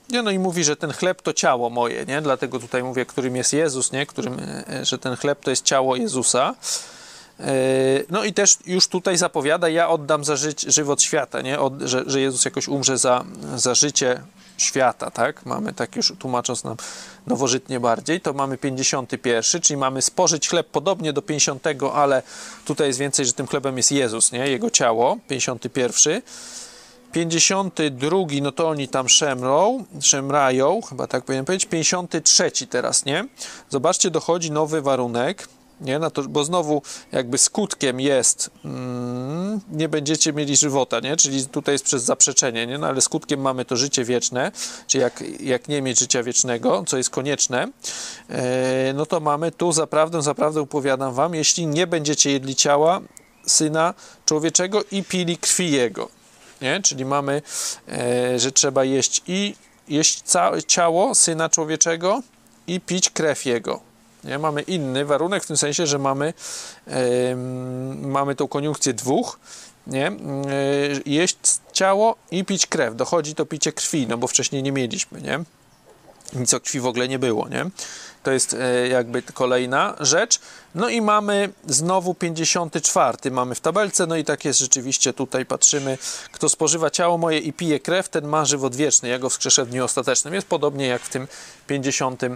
[0.09, 2.21] Nie, no i mówi, że ten chleb to ciało moje, nie?
[2.21, 4.05] Dlatego tutaj mówię, którym jest Jezus, nie?
[4.05, 4.37] Którym,
[4.69, 6.55] e, że ten chleb to jest ciało Jezusa.
[7.39, 11.59] E, No i też już tutaj zapowiada, ja oddam za żyć, żywot świata, nie?
[11.59, 14.21] Od, że, że Jezus jakoś umrze za, za życie
[14.57, 15.45] świata, tak?
[15.45, 16.77] Mamy tak już tłumacząc nam
[17.27, 22.23] nowożytnie bardziej, to mamy 51, czyli mamy spożyć chleb podobnie do 50, ale
[22.65, 24.47] tutaj jest więcej, że tym chlebem jest Jezus, nie?
[24.49, 26.21] Jego ciało, 51.
[27.11, 31.69] 52, no to oni tam szemrą, szemrają, chyba tak powinien powiedzieć.
[31.69, 33.27] 53 teraz, nie?
[33.69, 35.47] Zobaczcie, dochodzi nowy warunek,
[35.81, 35.99] nie?
[35.99, 41.17] No to, bo znowu jakby skutkiem jest mm, nie będziecie mieli żywota, nie?
[41.17, 42.77] Czyli tutaj jest przez zaprzeczenie, nie?
[42.77, 44.51] No ale skutkiem mamy to życie wieczne,
[44.87, 47.67] czyli jak, jak nie mieć życia wiecznego, co jest konieczne,
[48.29, 53.01] e, no to mamy tu zaprawdę, zaprawdę powiadam wam, jeśli nie będziecie jedli ciała
[53.47, 53.93] Syna
[54.25, 56.09] Człowieczego i pili krwi Jego,
[56.61, 56.81] nie?
[56.81, 57.41] Czyli mamy,
[57.87, 59.55] e, że trzeba jeść i
[59.87, 62.21] jeść całe ciało Syna Człowieczego
[62.67, 63.86] i pić krew Jego.
[64.27, 64.39] Nie?
[64.39, 66.33] Mamy inny warunek w tym sensie, że mamy,
[68.01, 69.39] mamy tą koniunkcję dwóch,
[69.87, 70.07] nie?
[70.07, 70.13] E,
[71.05, 71.37] jeść
[71.73, 72.95] ciało i pić krew.
[72.95, 75.39] Dochodzi to picie krwi, no bo wcześniej nie mieliśmy, nie?
[76.33, 77.65] Nic o krwi w ogóle nie było, nie?
[78.23, 80.39] To jest e, jakby kolejna rzecz.
[80.75, 83.31] No i mamy znowu 54.
[83.31, 85.97] Mamy w tabelce, no i tak jest rzeczywiście tutaj patrzymy.
[86.31, 89.09] Kto spożywa ciało moje i pije krew, ten ma żywot wieczny.
[89.09, 90.33] Ja go wskrzeszę w dniu ostatecznym.
[90.33, 91.27] Jest podobnie jak w tym
[91.67, 92.23] 50.
[92.23, 92.29] E,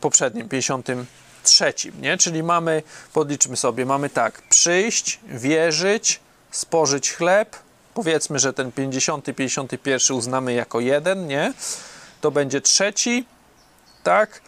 [0.00, 1.74] poprzednim, 53.
[2.00, 2.18] Nie?
[2.18, 6.20] Czyli mamy, podliczmy sobie, mamy tak, przyjść, wierzyć,
[6.50, 7.56] spożyć chleb.
[7.94, 11.52] Powiedzmy, że ten 50, 51 uznamy jako jeden, nie?
[12.20, 13.24] To będzie trzeci,
[14.02, 14.40] tak?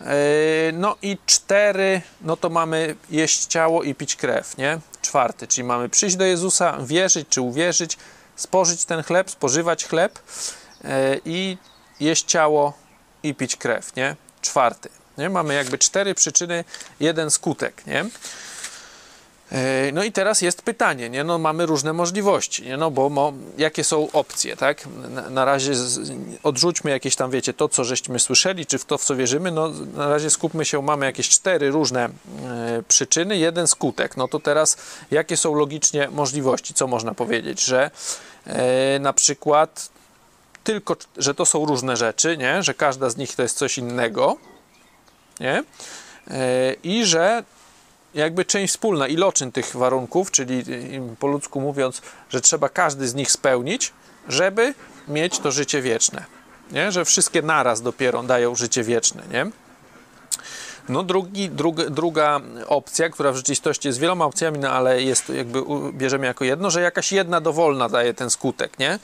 [0.00, 4.78] E, No i cztery, no to mamy jeść ciało i pić krew, nie?
[5.02, 7.98] Czwarty, czyli mamy przyjść do Jezusa, wierzyć czy uwierzyć,
[8.36, 10.18] spożyć ten chleb, spożywać chleb
[10.84, 11.58] e, i
[12.00, 12.72] jeść ciało
[13.22, 14.16] i pić krew, nie?
[14.40, 15.30] Czwarty, nie?
[15.30, 16.64] Mamy jakby cztery przyczyny,
[17.00, 18.04] jeden skutek, nie?
[19.52, 21.24] E, No i teraz jest pytanie, nie?
[21.24, 22.76] No mamy różne możliwości, nie?
[22.76, 24.86] No bo mo, jakie są opcje, tak?
[25.10, 28.98] Na, na razie z, odrzućmy jakieś tam, wiecie, to, co żeśmy słyszeli, czy w to,
[28.98, 32.10] w co wierzymy, no na razie skupmy się, mamy jakieś cztery różne e,
[32.88, 34.16] przyczyny, jeden skutek.
[34.16, 34.76] No to teraz
[35.10, 37.90] jakie są logicznie możliwości, co można powiedzieć, że
[38.46, 39.90] e, na przykład
[40.64, 42.62] tylko, że to są różne rzeczy, nie?
[42.62, 44.36] Że każda z nich to jest coś innego,
[45.40, 45.64] nie?
[46.30, 47.42] E, I że
[48.14, 50.64] jakby część wspólna, iloczyn tych warunków, czyli
[51.18, 53.92] po ludzku mówiąc, że trzeba każdy z nich spełnić,
[54.28, 54.74] żeby
[55.08, 56.24] mieć to życie wieczne.
[56.72, 56.92] Nie?
[56.92, 59.22] Że wszystkie naraz dopiero dają życie wieczne.
[59.30, 59.50] Nie?
[60.88, 65.62] No drugi, drug, druga opcja, która w rzeczywistości jest wieloma opcjami, no ale jest jakby
[65.92, 68.98] bierzemy jako jedno, że jakaś jedna dowolna daje ten skutek, nie?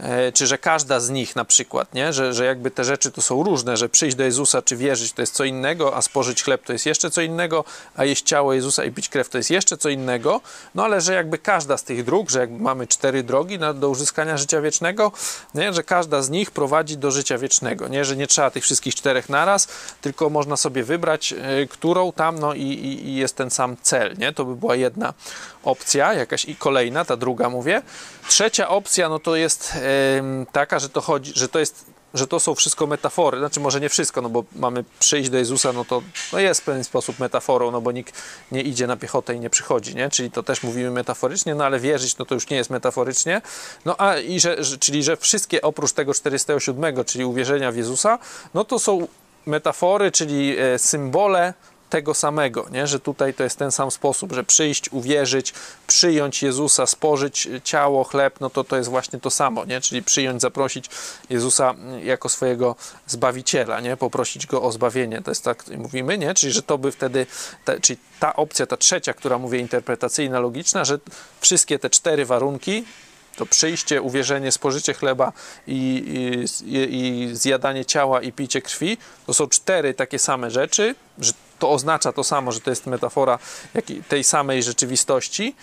[0.00, 2.12] E, czy że każda z nich na przykład, nie?
[2.12, 5.22] Że, że jakby te rzeczy to są różne, że przyjść do Jezusa czy wierzyć to
[5.22, 7.64] jest co innego, a spożyć chleb to jest jeszcze co innego,
[7.96, 10.40] a jeść ciało Jezusa i pić krew to jest jeszcze co innego,
[10.74, 13.88] no ale że jakby każda z tych dróg, że jakby mamy cztery drogi na, do
[13.88, 15.12] uzyskania życia wiecznego,
[15.54, 15.72] nie?
[15.72, 18.04] że każda z nich prowadzi do życia wiecznego, nie?
[18.04, 19.68] Że nie trzeba tych wszystkich czterech naraz,
[20.00, 24.16] tylko można sobie wybrać, e, którą tam, no i, i, i jest ten sam cel,
[24.18, 24.32] nie?
[24.32, 25.14] To by była jedna
[25.68, 27.82] opcja, jakaś i kolejna, ta druga mówię.
[28.28, 29.72] Trzecia opcja, no to jest
[30.16, 33.80] em, taka, że to chodzi, że to jest że to są wszystko metafory, znaczy może
[33.80, 36.02] nie wszystko, no bo mamy przyjść do Jezusa, no to
[36.32, 39.50] no jest w pewien sposób metaforą, no bo nikt nie idzie na piechotę i nie
[39.50, 40.10] przychodzi, nie?
[40.10, 43.42] Czyli to też mówimy metaforycznie, no ale wierzyć, no to już nie jest metaforycznie.
[43.84, 48.18] No a i że, że czyli że wszystkie oprócz tego 407, czyli uwierzenia w Jezusa,
[48.54, 49.08] no to są
[49.46, 51.54] metafory, czyli e, symbole
[51.90, 52.86] tego samego, nie?
[52.86, 55.54] że tutaj to jest ten sam sposób, że przyjść, uwierzyć,
[55.86, 59.80] przyjąć Jezusa, spożyć ciało, chleb, no to to jest właśnie to samo, nie?
[59.80, 60.90] czyli przyjąć, zaprosić
[61.30, 61.74] Jezusa
[62.04, 63.96] jako swojego Zbawiciela, nie?
[63.96, 66.34] poprosić Go o zbawienie, to jest tak mówimy, nie?
[66.34, 67.26] czyli że to by wtedy,
[67.82, 70.98] czyli ta opcja, ta trzecia, która mówię interpretacyjna, logiczna, że
[71.40, 72.84] wszystkie te cztery warunki
[73.38, 75.32] to przyjście, uwierzenie, spożycie chleba
[75.66, 76.04] i,
[76.64, 81.70] i, i zjadanie ciała i picie krwi, to są cztery takie same rzeczy, że to
[81.70, 83.38] oznacza to samo, że to jest metafora
[84.08, 85.54] tej samej rzeczywistości.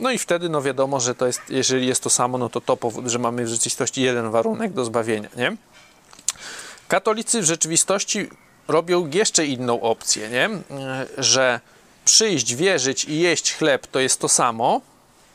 [0.00, 2.76] No i wtedy no wiadomo, że to jest, jeżeli jest to samo, no to to
[2.76, 5.56] powód, że mamy w rzeczywistości jeden warunek do zbawienia, nie?
[6.88, 8.28] Katolicy w rzeczywistości
[8.68, 10.50] robią jeszcze inną opcję, nie?
[11.18, 11.60] Że
[12.04, 14.80] przyjść, wierzyć i jeść chleb to jest to samo,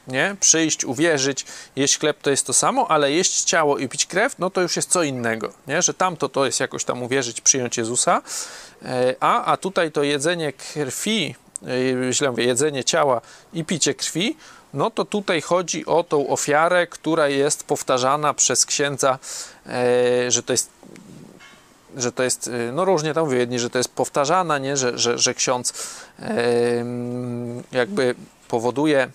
[0.08, 0.36] nie?
[0.40, 4.50] Przyjść, uwierzyć, jeść chleb to jest to samo, ale jeść ciało i pić krew, no
[4.50, 5.82] to już jest co innego, nie?
[5.82, 8.22] Że tamto to jest jakoś tam uwierzyć, przyjąć Jezusa,
[9.20, 11.36] a, a tutaj to jedzenie krwi,
[12.08, 13.22] e, źle mówię, jedzenie ciała
[13.54, 14.38] i picie krwi,
[14.74, 19.20] no to tutaj chodzi o tą ofiarę, która jest powtarzana przez księdza,
[19.66, 20.70] e, że to jest
[21.98, 24.78] że to jest, no różnie tam mówię, jedni, że to jest powtarzana, nie?
[24.78, 25.74] Że, że, że ksiądz
[27.72, 28.16] jakby
[28.48, 29.10] powoduje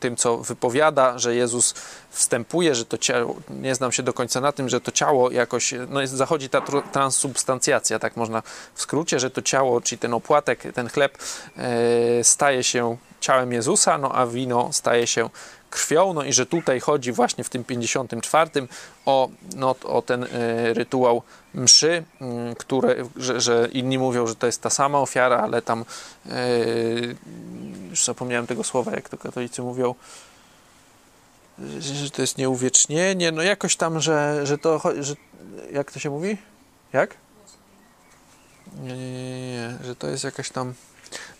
[0.00, 1.74] tym, co wypowiada, że Jezus
[2.10, 5.74] wstępuje, że to ciało, nie znam się do końca na tym, że to ciało jakoś,
[5.88, 8.42] no jest, zachodzi ta tr- transsubstancjacja, tak można
[8.74, 11.18] w skrócie, że to ciało, czyli ten opłatek, ten chleb
[11.56, 15.30] e, staje się ciałem Jezusa, no a wino staje się
[15.70, 18.50] krwią, no i że tutaj chodzi właśnie w tym 54
[19.06, 20.28] o, no, o ten y,
[20.74, 21.22] rytuał
[21.56, 22.04] mszy,
[22.52, 25.84] y, które, że, że inni mówią, że to jest ta sama ofiara, ale tam
[26.26, 27.16] y,
[27.90, 29.94] już zapomniałem tego słowa, jak to katolicy mówią,
[31.80, 35.14] że to jest nieuwiecznienie, no jakoś tam, że, że to, że,
[35.72, 36.36] jak to się mówi?
[36.92, 37.14] Jak?
[38.82, 40.74] Nie, nie, nie, nie, że to jest jakaś tam,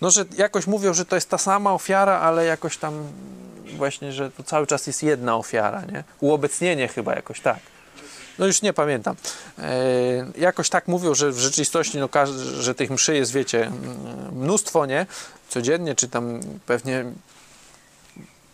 [0.01, 3.07] no, że jakoś mówią, że to jest ta sama ofiara, ale jakoś tam
[3.77, 6.05] właśnie, że to cały czas jest jedna ofiara, nie?
[6.21, 7.59] Uobecnienie chyba jakoś tak.
[8.39, 9.17] No już nie pamiętam.
[9.59, 9.73] E,
[10.39, 12.09] jakoś tak mówią, że w rzeczywistości, no,
[12.61, 13.71] że tych mszy jest, wiecie,
[14.33, 15.07] mnóstwo, nie?
[15.49, 17.05] Codziennie, czy tam pewnie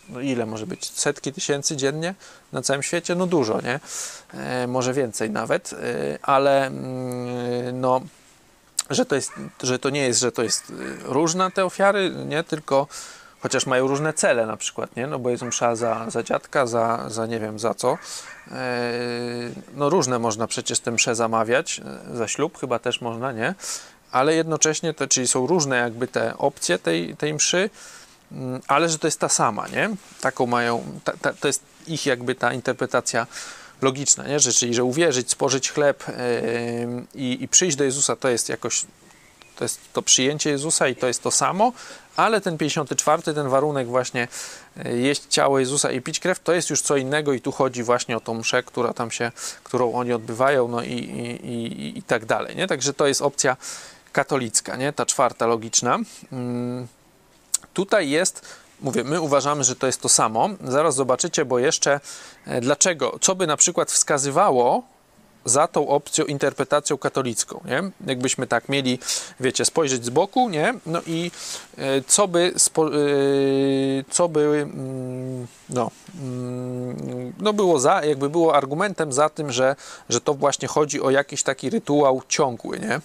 [0.09, 0.91] no ile może być?
[0.91, 2.15] Setki tysięcy dziennie
[2.53, 3.15] na całym świecie?
[3.15, 3.81] No dużo, nie?
[4.35, 5.77] E, może więcej nawet, e,
[6.23, 6.71] ale
[7.73, 8.01] no
[8.91, 10.73] że to, jest, że to nie jest, że to jest
[11.05, 12.45] różne te ofiary, nie?
[12.45, 12.87] Tylko
[13.43, 15.07] chociaż mają różne cele na przykład, nie?
[15.07, 17.99] No bo jest msza za, za dziadka, za, za nie wiem za co.
[19.75, 21.81] No różne można przecież te msze zamawiać,
[22.15, 23.55] za ślub chyba też można, nie?
[24.13, 27.71] Ale jednocześnie, te, czyli są różne jakby te opcje tej, tej mszy,
[28.69, 29.91] ale że to jest ta sama, nie?
[30.21, 33.27] Taką mają, ta, ta, to jest ich jakby ta interpretacja
[33.83, 34.41] logiczna, nie?
[34.41, 36.15] Że, czyli że uwierzyć, spożyć chleb yy,
[37.15, 38.85] i, i przyjść do Jezusa to jest jakoś
[39.57, 41.73] To jest to przyjęcie Jezusa i to jest to samo,
[42.17, 44.29] ale ten 54, ten warunek właśnie
[44.85, 47.83] e, jeść ciało Jezusa i pić krew, to jest już co innego i tu chodzi
[47.83, 49.33] właśnie o tą mszę, która tam się,
[49.65, 52.67] którą oni odbywają, no i, i, i, i tak dalej, nie?
[52.67, 53.57] Także to jest opcja
[54.13, 54.93] katolicka, nie?
[54.93, 55.99] Ta czwarta logiczna.
[56.33, 56.87] Mm,
[57.75, 58.43] tutaj jest,
[58.81, 60.49] mówię, my uważamy, że to jest to samo.
[60.65, 62.01] Zaraz zobaczycie, bo jeszcze
[62.47, 64.83] e, dlaczego, co by na przykład wskazywało
[65.45, 67.91] za tą opcją, interpretacją katolicką, nie?
[68.07, 68.99] Jakbyśmy tak mieli,
[69.41, 70.75] wiecie, spojrzeć z boku, nie?
[70.87, 71.31] No i
[71.79, 72.91] e, co by, spo, e,
[74.11, 75.91] co by, mm, no,
[76.21, 79.77] mm, no było za, jakby było argumentem za tym, że,
[80.09, 83.01] że to właśnie chodzi o jakiś taki rytuał ciągły, nie?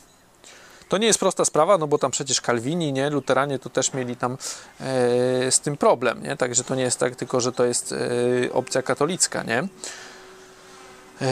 [0.89, 4.15] To nie jest prosta sprawa, no bo tam przecież Kalwini, nie, luteranie to też mieli
[4.15, 4.37] tam e,
[5.51, 6.37] z tym problem, nie?
[6.37, 9.59] Także to nie jest tak tylko, że to jest e, opcja katolicka, nie?
[11.21, 11.27] E,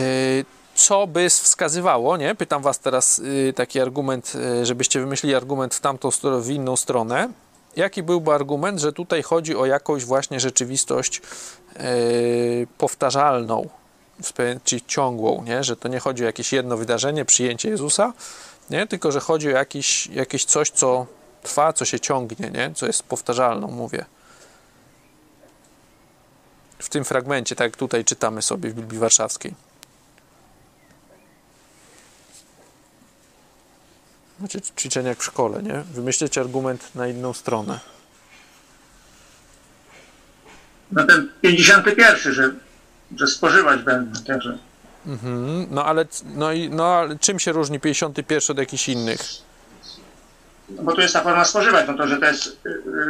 [0.76, 2.36] co by wskazywało, nie?
[2.36, 6.76] Pytam was teraz y, taki argument, y, żebyście wymyślili argument w tamtą stronę, w inną
[6.76, 7.30] stronę.
[7.76, 11.22] Jaki byłby argument, że tutaj chodzi o jakąś właśnie rzeczywistość
[11.80, 13.70] y, powtarzalną,
[14.64, 15.64] czyli ciągłą, nie?
[15.64, 18.14] Że to nie chodzi o jakieś jedno wydarzenie, przyjęcie Jezusa,
[18.70, 18.88] nie?
[18.88, 21.06] Tylko, że chodzi o jakieś, jakieś coś, co
[21.44, 22.72] trwa, co się ciągnie, nie?
[22.76, 24.06] Co jest powtarzalną, mówię.
[26.80, 29.54] W tym fragmencie, tak jak tutaj czytamy sobie w Biblii Warszawskiej.
[34.40, 35.84] Macie ćwiczenia jak w szkole, nie?
[35.94, 37.80] Wymyślicie argument na inną stronę.
[40.92, 42.54] No ten 51, że,
[43.16, 44.58] że spożywać będą, także.
[45.08, 45.68] Mhm.
[45.72, 49.22] No ale no i no, ale czym się różni 51 od jakichś innych?
[50.70, 52.70] No bo tu jest ta forma spożywać, no to że to jest y,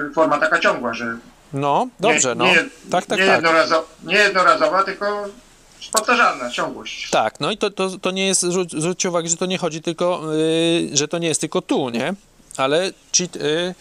[0.10, 1.18] y, forma taka ciągła, że
[1.54, 2.46] No, dobrze, nie, no.
[2.46, 3.36] nie, tak, tak, nie, tak.
[3.36, 5.26] Jednorazo, nie jednorazowa, tylko
[5.92, 7.10] powtarzalna ciągłość.
[7.10, 9.82] Tak, no i to, to, to nie jest, zwróć- zwróćcie uwagę, że to nie chodzi
[9.82, 12.14] tylko, yy, że to nie jest tylko tu, nie?
[12.58, 13.76] Ale cheat, yy,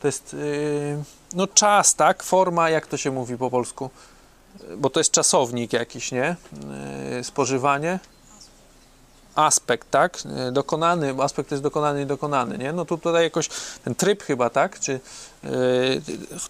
[0.00, 1.02] to jest, yy,
[1.34, 2.22] no czas, tak?
[2.22, 3.90] Forma, jak to się mówi po polsku?
[4.76, 6.36] Bo to jest czasownik jakiś, nie?
[7.16, 7.98] Yy, spożywanie.
[9.38, 10.18] Aspekt, tak?
[10.24, 12.72] Yy, Dokonany, aspekt jest dokonany i dokonany, nie?
[12.72, 13.48] No tu tutaj jakoś
[13.84, 14.80] ten tryb chyba, tak?
[14.80, 15.00] Czy,
[15.44, 15.50] yy,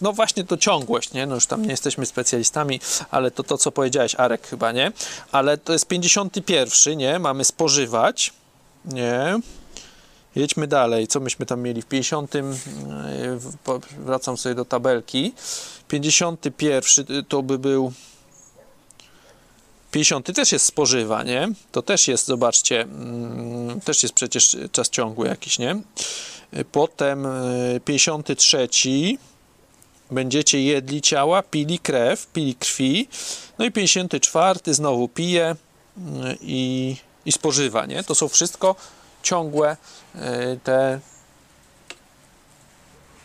[0.01, 1.26] no właśnie to ciągłość, nie?
[1.26, 2.80] No już tam nie jesteśmy specjalistami,
[3.11, 4.93] ale to to, co powiedziałeś, Arek chyba, nie?
[5.32, 7.18] Ale to jest 51, nie?
[7.18, 8.32] Mamy spożywać,
[8.84, 9.39] nie?
[10.36, 11.07] Jedźmy dalej.
[11.09, 12.34] Co myśmy tam mieli w 50?
[12.34, 12.43] yy,
[13.39, 15.32] w- po- Wracam sobie do tabelki.
[15.89, 17.93] 51 to by był
[19.91, 21.49] 50 też jest spożywa, nie?
[21.72, 25.76] To też jest, zobaczcie, mm, też jest przecież czas ciągły jakiś, nie?
[26.57, 28.68] Y, Potem y, 53
[30.11, 33.09] będziecie jedli ciała, pili krew, pili krwi.
[33.59, 36.01] No i 54 znowu pije y,
[36.41, 38.05] i, i spożywa, nie?
[38.05, 38.76] To są wszystko
[39.22, 39.76] ciągłe
[40.14, 40.18] y,
[40.64, 41.01] te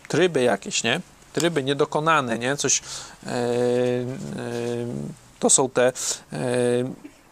[0.08, 1.00] tryby jakieś, nie?
[1.32, 2.56] Tryby niedokonane, nie?
[2.56, 4.04] Coś e, e,
[5.38, 5.92] to są te
[6.32, 6.44] e,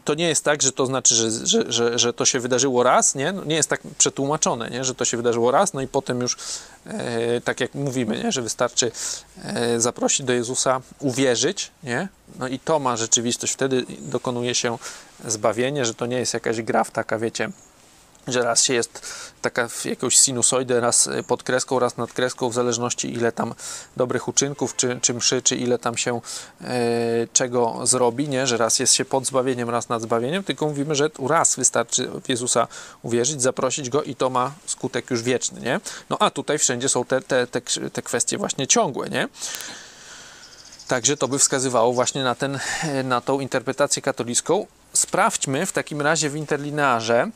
[0.05, 3.15] to nie jest tak, że to znaczy, że, że, że, że to się wydarzyło raz,
[3.15, 3.33] nie?
[3.33, 4.85] No, nie jest tak przetłumaczone, nie?
[4.85, 6.37] Że to się wydarzyło raz, no i potem już
[6.87, 8.33] e, tak jak mówimy, nie?
[8.33, 8.93] Że wystarczy
[9.45, 12.09] e, zaprosić do Jezusa, uwierzyć, nie?
[12.39, 14.79] No i to ma rzeczywistość, wtedy dokonuje się
[15.27, 17.51] zbawienie, że to nie jest jakaś gra w taka, wiecie,
[18.27, 19.07] że raz się jest
[19.43, 23.55] taka w jakąś sinusoidę, raz pod kreską, raz nad kreską, w zależności ile tam
[23.97, 26.21] dobrych uczynków, czy, czy mszy, czy ile tam się
[26.61, 26.71] e,
[27.33, 28.47] czego zrobi, nie?
[28.47, 32.29] że raz jest się pod zbawieniem, raz nad zbawieniem, tylko mówimy, że raz wystarczy w
[32.29, 32.69] Jezusa
[33.03, 35.81] uwierzyć, zaprosić Go i to ma skutek już wieczny, nie?
[36.11, 37.61] No a tutaj wszędzie są te, te, te,
[37.93, 39.29] te kwestie właśnie ciągłe, nie?
[40.89, 42.59] Także to by wskazywało właśnie na, ten,
[43.05, 44.67] na tą interpretację katolicką.
[44.93, 47.31] Sprawdźmy w takim razie w interlinearze,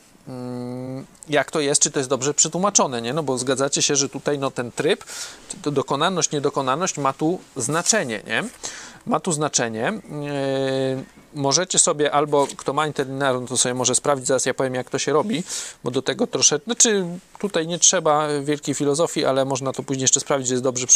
[1.29, 3.13] jak to jest, czy to jest dobrze przetłumaczone, nie?
[3.13, 5.03] No bo zgadzacie się, że tutaj no, ten tryb,
[5.49, 8.43] czy to dokonalność, niedokonalność ma tu znaczenie, nie?
[9.05, 9.93] Ma tu znaczenie.
[10.95, 14.75] Yy, możecie sobie, albo kto ma interlinear, no to sobie może sprawdzić, zaraz ja powiem,
[14.75, 15.43] jak to się robi,
[15.83, 17.05] bo do tego troszeczkę, znaczy
[17.39, 20.87] tutaj nie trzeba wielkiej filozofii, ale można to później jeszcze sprawdzić, że jest dobrze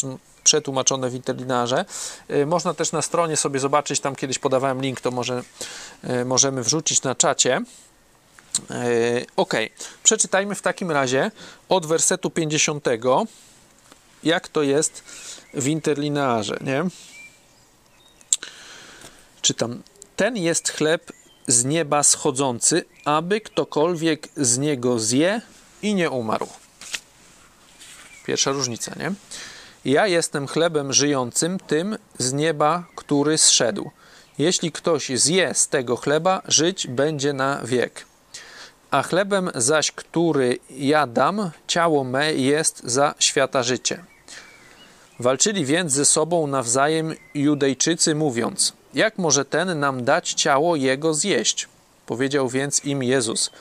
[0.43, 1.85] przetłumaczone w interlinearze.
[2.29, 5.43] Yy, można też na stronie sobie zobaczyć, tam kiedyś podawałem link, to może
[6.03, 7.61] yy, możemy wrzucić na czacie.
[8.69, 9.53] Yy, ok,
[10.03, 11.31] przeczytajmy w takim razie
[11.69, 12.85] od wersetu 50,
[14.23, 15.03] jak to jest
[15.53, 16.83] w interlinearze, nie?
[19.41, 19.81] Czytam.
[20.15, 21.11] Ten jest chleb
[21.47, 25.41] z nieba schodzący, aby ktokolwiek z niego zje
[25.81, 26.47] i nie umarł.
[28.25, 29.13] Pierwsza różnica, nie?
[29.85, 33.91] Ja jestem chlebem żyjącym, tym z nieba, który zszedł.
[34.37, 38.10] Jeśli ktoś zje z tego chleba, żyć będzie na wiek.
[38.91, 44.03] A chlebem zaś, który ja dam, ciało me jest za świata życie.
[45.19, 51.67] Walczyli więc ze sobą nawzajem Judejczycy, mówiąc: Jak może ten nam dać ciało jego zjeść?
[52.05, 53.51] Powiedział więc im Jezus: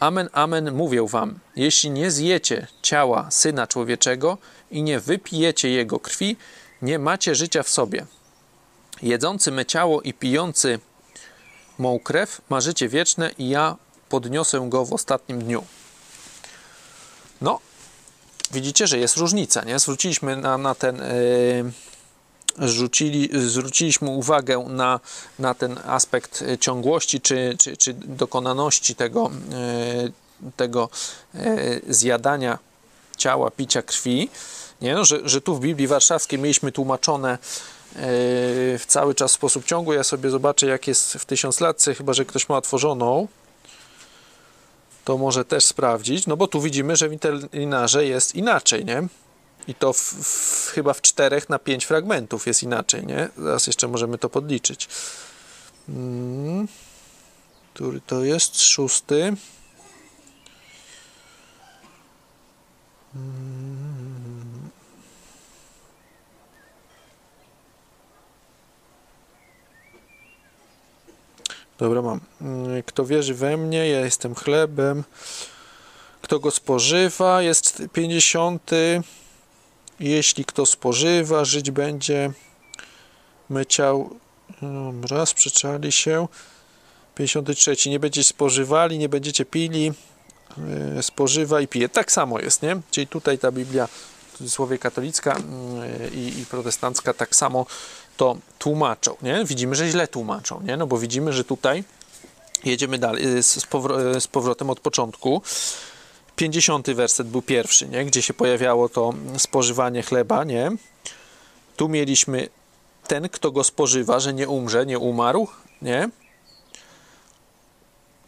[0.00, 4.38] Amen, amen, mówię wam: jeśli nie zjecie ciała syna człowieczego
[4.70, 6.36] i nie wypijecie jego krwi,
[6.82, 8.06] nie macie życia w sobie.
[9.02, 10.78] Jedzący me ciało i pijący
[11.78, 13.76] mą krew ma życie wieczne i ja
[14.08, 15.64] podniosę go w ostatnim dniu.
[17.40, 17.60] No,
[18.52, 19.78] widzicie, że jest różnica, nie?
[19.78, 20.96] Zwróciliśmy na, na ten.
[20.96, 21.72] Yy,
[22.68, 25.00] Zwrócili, zwróciliśmy uwagę na,
[25.38, 29.30] na ten aspekt ciągłości czy, czy, czy dokonaności tego,
[30.02, 30.12] yy,
[30.56, 30.88] tego
[31.34, 32.58] yy, zjadania
[33.16, 34.30] ciała, picia krwi.
[34.80, 34.94] Nie?
[34.94, 37.38] No, że, że tu w Biblii Warszawskiej mieliśmy tłumaczone
[38.78, 39.94] w cały czas w sposób ciągły.
[39.94, 43.28] Ja sobie zobaczę, jak jest w tysiąclatce, chyba że ktoś ma otworzoną
[45.08, 49.08] to może też sprawdzić, no bo tu widzimy, że w interlinarze jest inaczej, nie?
[49.68, 53.28] I to w, w, chyba w czterech na pięć fragmentów jest inaczej, nie?
[53.38, 54.88] Zaraz jeszcze możemy to podliczyć.
[55.86, 56.68] Hmm.
[57.74, 58.60] Który to jest?
[58.60, 59.36] Szósty.
[63.12, 64.17] Hmm.
[71.78, 72.20] Dobra, mam.
[72.86, 75.04] Kto wierzy we mnie, ja jestem chlebem.
[76.22, 78.70] Kto go spożywa, jest 50.
[80.00, 82.32] Jeśli kto spożywa, żyć będzie.
[83.50, 84.16] My ciał.
[84.62, 86.28] Dobra, sprzeczali się.
[87.14, 87.90] 53.
[87.90, 89.92] Nie będziecie spożywali, nie będziecie pili.
[91.02, 91.88] Spożywa i pije.
[91.88, 92.80] Tak samo jest, nie?
[92.90, 93.88] Czyli tutaj ta Biblia,
[94.32, 95.36] w cudzysłowie katolicka
[96.14, 97.66] i, i protestancka, tak samo
[98.18, 99.44] to tłumaczą, nie?
[99.44, 100.76] Widzimy, że źle tłumaczą, nie?
[100.76, 101.84] No bo widzimy, że tutaj
[102.64, 105.42] jedziemy dalej z, powro- z powrotem od początku.
[106.36, 108.04] 50 werset był pierwszy, nie?
[108.04, 110.70] Gdzie się pojawiało to spożywanie chleba, nie?
[111.76, 112.48] Tu mieliśmy
[113.06, 115.48] ten, kto go spożywa, że nie umrze, nie umarł,
[115.82, 116.08] nie?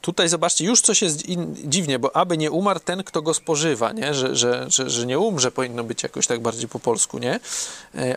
[0.01, 3.92] Tutaj zobaczcie, już coś jest in, dziwnie, bo aby nie umarł ten, kto go spożywa,
[3.92, 4.14] nie?
[4.14, 7.40] Że, że, że, że nie umrze, powinno być jakoś tak bardziej po polsku, nie?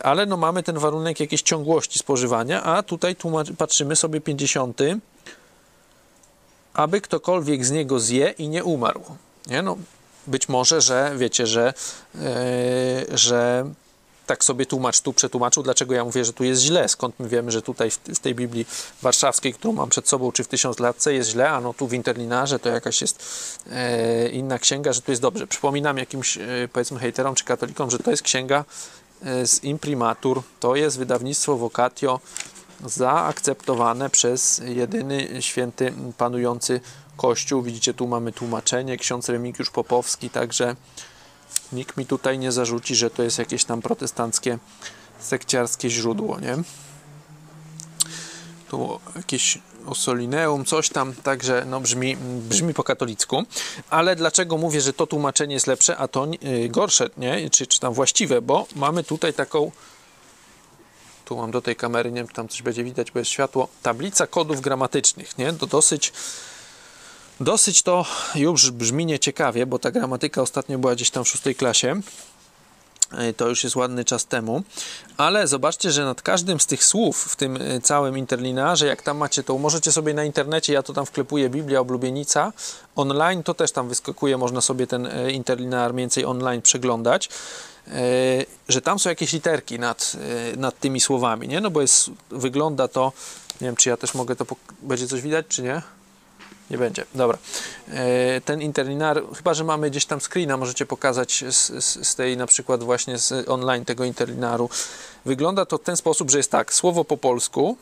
[0.02, 4.80] Ale no mamy ten warunek jakiejś ciągłości spożywania, a tutaj tłumacz, patrzymy sobie 50.
[6.74, 9.02] Aby ktokolwiek z niego zje i nie umarł.
[9.46, 9.62] Nie?
[9.62, 9.76] No,
[10.26, 11.74] być może, że wiecie, że,
[12.14, 12.20] yy,
[13.18, 13.64] że
[14.26, 17.50] tak sobie tłumacz tu przetłumaczył, dlaczego ja mówię, że tu jest źle, skąd my wiemy,
[17.50, 18.66] że tutaj w, w tej Biblii
[19.02, 22.58] warszawskiej, którą mam przed sobą, czy w tysiąclatce jest źle, a no tu w Interlinarze
[22.58, 23.24] to jakaś jest
[23.70, 25.46] e, inna księga, że tu jest dobrze.
[25.46, 28.64] Przypominam jakimś, e, powiedzmy, hejterom czy katolikom, że to jest księga
[29.22, 32.20] e, z imprimatur, to jest wydawnictwo Vocatio
[32.86, 36.80] zaakceptowane przez jedyny święty panujący
[37.16, 37.62] Kościół.
[37.62, 40.76] Widzicie, tu mamy tłumaczenie, ksiądz Remigiusz Popowski, także
[41.72, 44.58] nikt mi tutaj nie zarzuci, że to jest jakieś tam protestanckie,
[45.20, 46.56] sekciarskie źródło, nie?
[48.68, 52.16] Tu jakieś Osolineum, coś tam, także no brzmi,
[52.48, 53.42] brzmi po katolicku.
[53.90, 57.50] Ale dlaczego mówię, że to tłumaczenie jest lepsze, a to yy, gorsze, nie?
[57.50, 58.42] Czy, czy tam właściwe?
[58.42, 59.70] Bo mamy tutaj taką
[61.24, 63.68] tu mam do tej kamery, nie wiem, czy tam coś będzie widać, bo jest światło,
[63.82, 65.52] tablica kodów gramatycznych, nie?
[65.52, 66.12] To dosyć
[67.40, 72.00] Dosyć to już brzmi nieciekawie, bo ta gramatyka ostatnio była gdzieś tam w szóstej klasie.
[73.36, 74.62] To już jest ładny czas temu,
[75.16, 79.42] ale zobaczcie, że nad każdym z tych słów w tym całym interlinearze, jak tam macie
[79.42, 82.52] to, możecie sobie na internecie, ja to tam wklepuję Biblia Oblubienica,
[82.96, 87.28] online to też tam wyskakuje, można sobie ten interlinear mniej więcej online przeglądać,
[88.68, 90.12] że tam są jakieś literki nad,
[90.56, 91.60] nad tymi słowami, nie?
[91.60, 93.12] No bo jest, wygląda to,
[93.60, 94.46] nie wiem, czy ja też mogę to,
[94.82, 95.82] będzie coś widać, czy nie?
[96.70, 97.38] Nie będzie, dobra.
[98.44, 102.82] Ten interlinar, chyba że mamy gdzieś tam screena, możecie pokazać z, z, tej na przykład
[102.82, 104.70] właśnie z online tego interlinaru.
[105.24, 107.76] Wygląda to w ten sposób, że jest tak, słowo po polsku,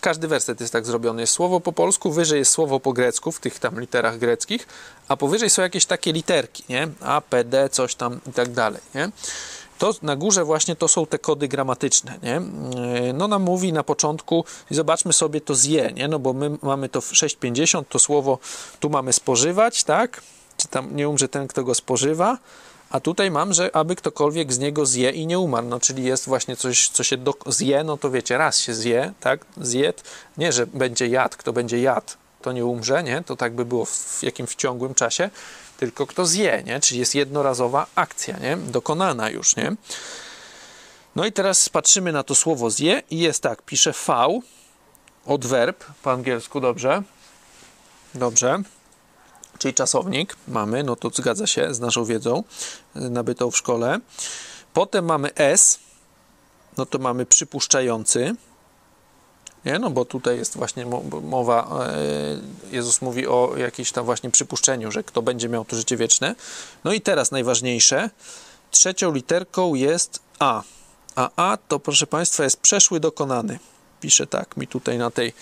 [0.00, 3.40] każdy werset jest tak zrobiony, jest słowo po polsku, wyżej jest słowo po grecku, w
[3.40, 4.66] tych tam literach greckich,
[5.08, 6.88] a powyżej są jakieś takie literki, nie?
[7.00, 9.10] A, P, D, coś tam i tak dalej, nie?
[9.78, 12.42] To na górze właśnie to są te kody gramatyczne, nie?
[13.14, 16.08] No nam mówi na początku, zobaczmy sobie to zje, nie?
[16.08, 18.38] No bo my mamy to w 6,50, to słowo
[18.80, 20.22] tu mamy spożywać, tak?
[20.56, 22.38] Czy tam nie umrze ten, kto go spożywa,
[22.90, 26.26] a tutaj mam, że aby ktokolwiek z niego zje i nie umarł, no czyli jest
[26.26, 29.46] właśnie coś, co się do, zje, no to wiecie, raz się zje, tak?
[29.56, 30.02] Zjed,
[30.38, 32.12] nie, że będzie jadł, kto będzie jadł,
[32.42, 33.22] to nie umrze, nie?
[33.22, 35.30] To tak by było w, w jakimś ciągłym czasie,
[35.78, 36.80] tylko kto zje, nie?
[36.80, 38.56] Czyli jest jednorazowa akcja, nie?
[38.56, 39.76] Dokonana już, nie?
[41.16, 44.40] No i teraz patrzymy na to słowo zje i jest tak, pisze V
[45.26, 47.02] od verb po angielsku, dobrze?
[48.14, 48.62] Dobrze.
[49.58, 52.44] czyli czasownik mamy, no to zgadza się z naszą wiedzą
[52.96, 54.00] y, nabytą w szkole.
[54.74, 55.78] Potem mamy S,
[56.76, 58.34] no to mamy przypuszczający,
[59.68, 59.78] nie?
[59.78, 64.92] No bo tutaj jest właśnie mo- mowa, e, Jezus mówi o jakimś tam właśnie przypuszczeniu,
[64.92, 66.34] że kto będzie miał to życie wieczne.
[66.84, 68.10] No i teraz najważniejsze,
[68.70, 70.62] trzecią literką jest A.
[71.16, 73.58] A A to proszę Państwa jest przeszły dokonany.
[74.00, 75.32] Pisze tak mi tutaj na tej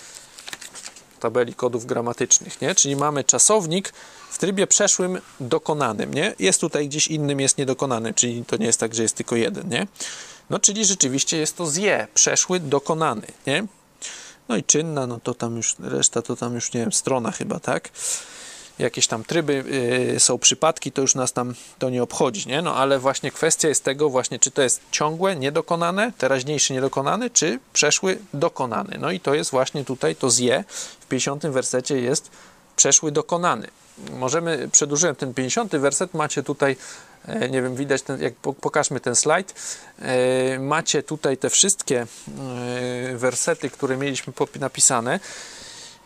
[1.21, 2.75] tabeli kodów gramatycznych, nie?
[2.75, 3.93] Czyli mamy czasownik
[4.31, 6.35] w trybie przeszłym dokonanym, nie?
[6.39, 9.69] Jest tutaj gdzieś innym jest niedokonany, czyli to nie jest tak, że jest tylko jeden,
[9.69, 9.87] nie?
[10.51, 13.67] No czyli rzeczywiście jest to zje, przeszły dokonany, nie?
[14.49, 17.61] No i czynna, no to tam już, reszta to tam już, nie wiem, strona chyba,
[17.61, 17.91] tak?
[18.79, 19.65] Jakieś tam tryby
[20.13, 22.63] yy, są przypadki, to już nas tam to nie obchodzi, nie?
[22.63, 27.59] No ale właśnie kwestia jest tego właśnie, czy to jest ciągłe, niedokonane, teraźniejszy niedokonany, czy
[27.73, 28.99] przeszły dokonany.
[29.01, 30.65] No i to jest właśnie tutaj, to zje
[31.01, 32.31] w 50 wersecie jest
[32.77, 33.69] przeszły dokonany.
[34.13, 36.77] Możemy, przedłużyłem ten 50 werset, macie tutaj,
[37.51, 39.55] nie wiem, widać, ten, jak po- pokażmy ten slajd,
[39.99, 42.07] e, macie tutaj te wszystkie e,
[43.17, 45.21] wersety, które mieliśmy napisane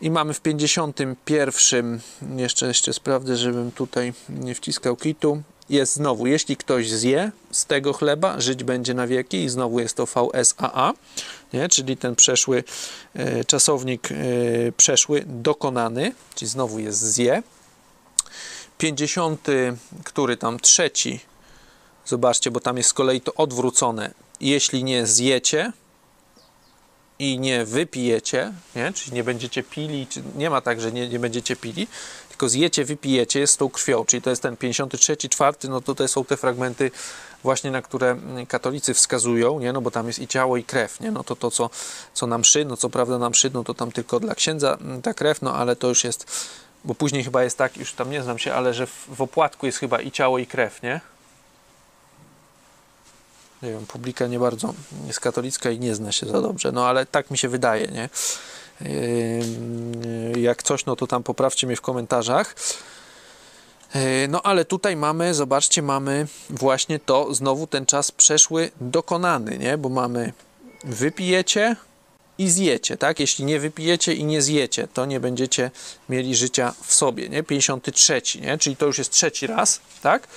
[0.01, 2.01] i mamy w 51,
[2.37, 7.93] jeszcze, jeszcze sprawdzę, żebym tutaj nie wciskał kitu, jest znowu, jeśli ktoś zje z tego
[7.93, 10.93] chleba, żyć będzie na wieki i znowu jest to VSAA,
[11.53, 11.69] nie?
[11.69, 12.65] czyli ten przeszły
[13.15, 14.17] e, czasownik e,
[14.77, 17.43] przeszły dokonany, czyli znowu jest zje.
[18.81, 19.47] 50,
[20.05, 21.21] który tam trzeci,
[22.05, 24.15] zobaczcie, bo tam jest z kolei to odwrócone.
[24.41, 25.73] Jeśli nie zjecie
[27.19, 28.93] i nie wypijecie, nie?
[28.93, 30.07] czyli nie będziecie pili,
[30.37, 31.89] nie ma tak, że nie, nie będziecie pili,
[32.29, 36.09] tylko zjecie, wypijecie, jest z tą krwią, czyli to jest ten 53, 4, no tutaj
[36.09, 36.91] są te fragmenty
[37.43, 39.73] właśnie, na które mm, katolicy wskazują, nie?
[39.73, 41.11] no bo tam jest i ciało i krew, nie?
[41.11, 41.71] no to to, co,
[42.15, 45.03] co nam mszy, no co prawda nam mszy, no to tam tylko dla księdza mm,
[45.03, 46.27] ta krew, no ale to już jest,
[46.85, 49.67] bo później chyba jest tak, już tam nie znam się, ale że w, w opłatku
[49.67, 51.01] jest chyba i ciało i krew, nie?
[53.63, 54.75] Nie wiem, publika nie bardzo
[55.07, 58.09] jest katolicka i nie zna się za dobrze, no ale tak mi się wydaje, nie?
[60.41, 62.55] Jak coś, no to tam poprawcie mnie w komentarzach.
[63.95, 69.79] Yy, No ale tutaj mamy, zobaczcie, mamy właśnie to, znowu ten czas przeszły dokonany, nie?
[69.79, 70.33] Bo mamy
[70.85, 71.77] wypijecie
[72.41, 73.21] i zjecie, tak?
[73.21, 75.71] Jeśli nie wypijecie i nie zjecie, to nie będziecie
[76.09, 77.43] mieli życia w sobie, nie?
[77.43, 78.59] 53, nie?
[78.59, 80.29] Czyli to już jest trzeci raz, tak?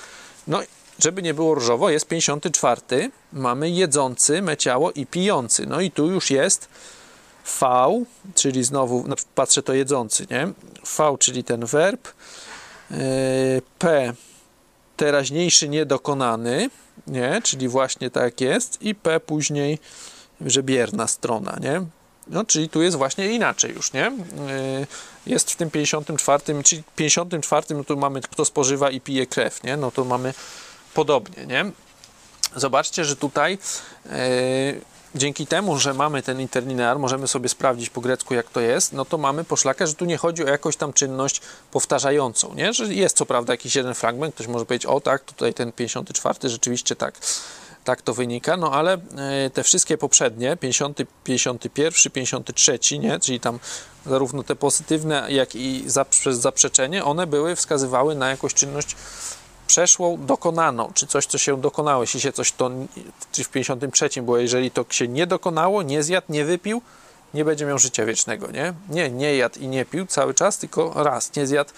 [0.47, 0.59] No,
[0.99, 5.65] żeby nie było różowo, jest 54, mamy jedzący me ciało i pijący.
[5.65, 6.67] No i tu już jest
[7.59, 7.87] V,
[8.35, 10.47] czyli znowu, no, patrzę to jedzący, nie?
[10.97, 12.07] V, czyli ten werb,
[12.91, 12.97] yy,
[13.79, 14.13] P,
[14.97, 16.69] teraźniejszy niedokonany,
[17.07, 17.41] nie?
[17.43, 19.79] Czyli właśnie tak jest i P później,
[20.41, 21.81] że bierna strona, nie?
[22.27, 24.11] No, czyli tu jest właśnie inaczej już, nie?
[24.79, 24.87] Yy,
[25.25, 29.77] Jest w tym 54, czyli 54 no tu mamy kto spożywa i pije krew, nie?
[29.77, 30.33] No to mamy
[30.93, 31.71] podobnie, nie?
[32.55, 33.57] Zobaczcie, że tutaj
[34.05, 34.11] yy,
[35.15, 39.05] dzięki temu, że mamy ten interlinear, możemy sobie sprawdzić po grecku jak to jest, no
[39.05, 42.73] to mamy poszlakę, że tu nie chodzi o jakąś tam czynność powtarzającą, nie?
[42.73, 46.49] Że jest co prawda jakiś jeden fragment, ktoś może powiedzieć, o tak, tutaj ten 54
[46.49, 47.19] rzeczywiście tak,
[47.83, 53.19] tak to wynika, no ale e, te wszystkie poprzednie, 50, 51, 53, nie?
[53.19, 53.59] Czyli tam
[54.05, 58.95] zarówno te pozytywne, jak i za, przez zaprzeczenie, one były, wskazywały na jakąś czynność
[59.67, 62.03] przeszłą, dokonaną, czy coś, co się dokonało.
[62.03, 62.71] Jeśli się coś to,
[63.31, 66.81] czy w 53 było, jeżeli to się nie dokonało, nie zjadł, nie wypił,
[67.33, 68.73] nie będzie miał życia wiecznego, nie?
[68.89, 71.71] Nie, nie jadł i nie pił cały czas, tylko raz, nie zjadł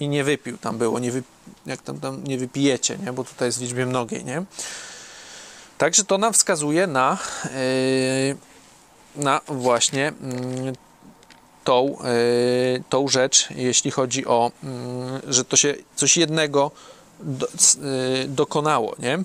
[0.00, 1.22] i nie wypił, tam było, nie wy,
[1.66, 3.12] jak tam, tam nie wypijecie, nie?
[3.12, 4.44] Bo tutaj jest w liczbie mnogiej, nie?
[5.78, 10.12] Także to nam wskazuje na, yy, na właśnie
[10.64, 10.72] yy,
[11.64, 11.96] tą,
[12.74, 16.70] yy, tą rzecz, jeśli chodzi o, yy, że to się coś jednego
[17.20, 19.18] yy, dokonało, nie?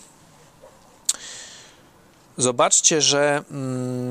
[2.37, 3.43] Zobaczcie, że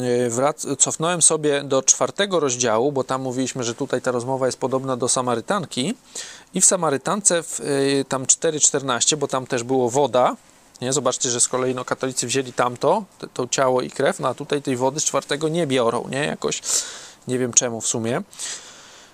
[0.01, 4.59] yy, wrac- cofnąłem sobie do czwartego rozdziału, bo tam mówiliśmy, że tutaj ta rozmowa jest
[4.59, 5.95] podobna do Samarytanki
[6.55, 7.61] i w Samarytance w,
[8.09, 10.37] tam 4,14, bo tam też było woda,
[10.81, 10.93] nie?
[10.93, 13.05] Zobaczcie, że z kolei no, katolicy wzięli tamto,
[13.35, 16.25] to, ciało i krew, no a tutaj tej wody z czwartego nie biorą, nie?
[16.27, 16.63] Jakoś
[17.29, 18.23] nie wiem czemu w sumie.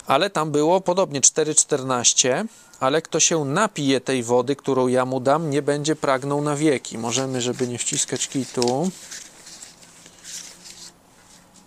[0.06, 2.44] Ale tam było podobnie 4,14,
[2.80, 6.98] ale kto się napije tej wody, którą ja mu dam, nie będzie pragnął na wieki.
[6.98, 8.90] Możemy, żeby nie wciskać kitu,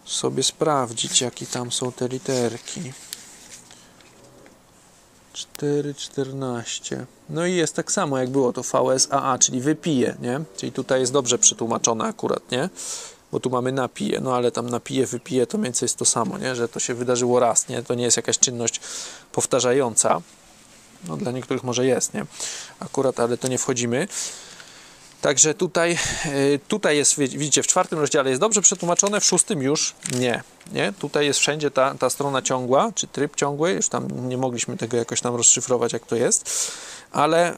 [0.06, 2.94] sobie sprawdzić, jakie tam są te literki.
[5.38, 7.06] 4,14.
[7.30, 10.42] No i jest tak samo, jak było to VSAA, czyli wypije, nie?
[10.58, 12.70] Czyli tutaj jest dobrze przetłumaczone akurat, nie?
[13.32, 16.38] Bo tu mamy napije, no ale tam napije, wypije, to mniej więcej jest to samo,
[16.38, 16.56] nie?
[16.56, 17.84] Że to się wydarzyło raz, nie?
[17.84, 18.82] To nie jest jakaś czynność
[19.32, 20.22] powtarzająca.
[21.08, 22.26] No dla niektórych może jest, nie?
[22.80, 24.08] Akurat, ale to nie wchodzimy.
[25.22, 29.96] Także tutaj, y, tutaj jest, widzicie, w czwartym rozdziale jest dobrze przetłumaczone, w szóstym już
[30.20, 30.44] nie.
[30.72, 30.94] nie?
[31.00, 34.98] Tutaj jest wszędzie ta, ta strona ciągła, czy tryb ciągły, już tam nie mogliśmy tego
[34.98, 36.72] jakoś tam rozszyfrować, jak to jest,
[37.12, 37.56] ale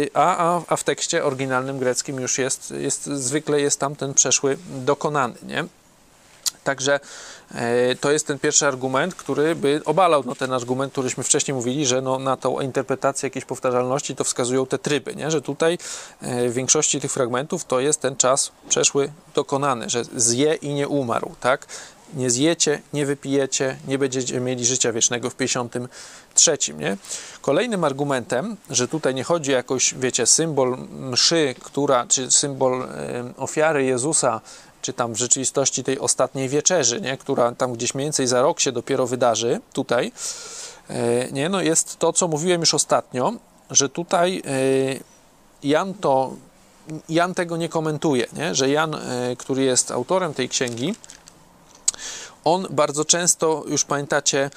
[0.00, 4.14] yy, a, a, a w tekście oryginalnym greckim już jest, jest, zwykle jest tam ten
[4.14, 5.64] przeszły dokonany, nie?
[6.64, 7.00] Także
[8.00, 12.00] to jest ten pierwszy argument, który by obalał no, ten argument, któryśmy wcześniej mówili, że
[12.00, 15.30] no, na tą interpretację jakiejś powtarzalności to wskazują te tryby, nie?
[15.30, 15.78] że tutaj
[16.20, 20.88] e, w większości tych fragmentów to jest ten czas przeszły dokonany, że zje i nie
[20.88, 21.66] umarł, tak?
[22.14, 26.58] Nie zjecie, nie wypijecie, nie będziecie mieli życia wiecznego w 53.
[26.78, 26.96] Nie?
[27.40, 32.88] Kolejnym argumentem, że tutaj nie chodzi o jakoś, wiecie, symbol mszy, która, czy symbol e,
[33.36, 34.40] ofiary Jezusa
[34.84, 37.16] czy tam w rzeczywistości tej ostatniej wieczerzy, nie?
[37.16, 40.12] która tam gdzieś mniej więcej za rok się dopiero wydarzy, tutaj,
[40.88, 41.48] e, nie?
[41.48, 43.32] No jest to, co mówiłem już ostatnio,
[43.70, 44.50] że tutaj e,
[45.62, 46.32] Jan to
[47.08, 48.54] Jan tego nie komentuje, nie?
[48.54, 49.00] że Jan, e,
[49.38, 50.94] który jest autorem tej księgi,
[52.44, 54.50] on bardzo często, już pamiętacie,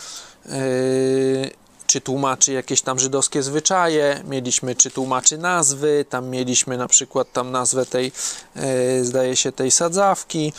[1.87, 7.51] czy tłumaczy jakieś tam żydowskie zwyczaje, mieliśmy czy tłumaczy nazwy, tam mieliśmy na przykład tam
[7.51, 8.11] nazwę tej,
[8.55, 10.53] e, zdaje się, tej sadzawki,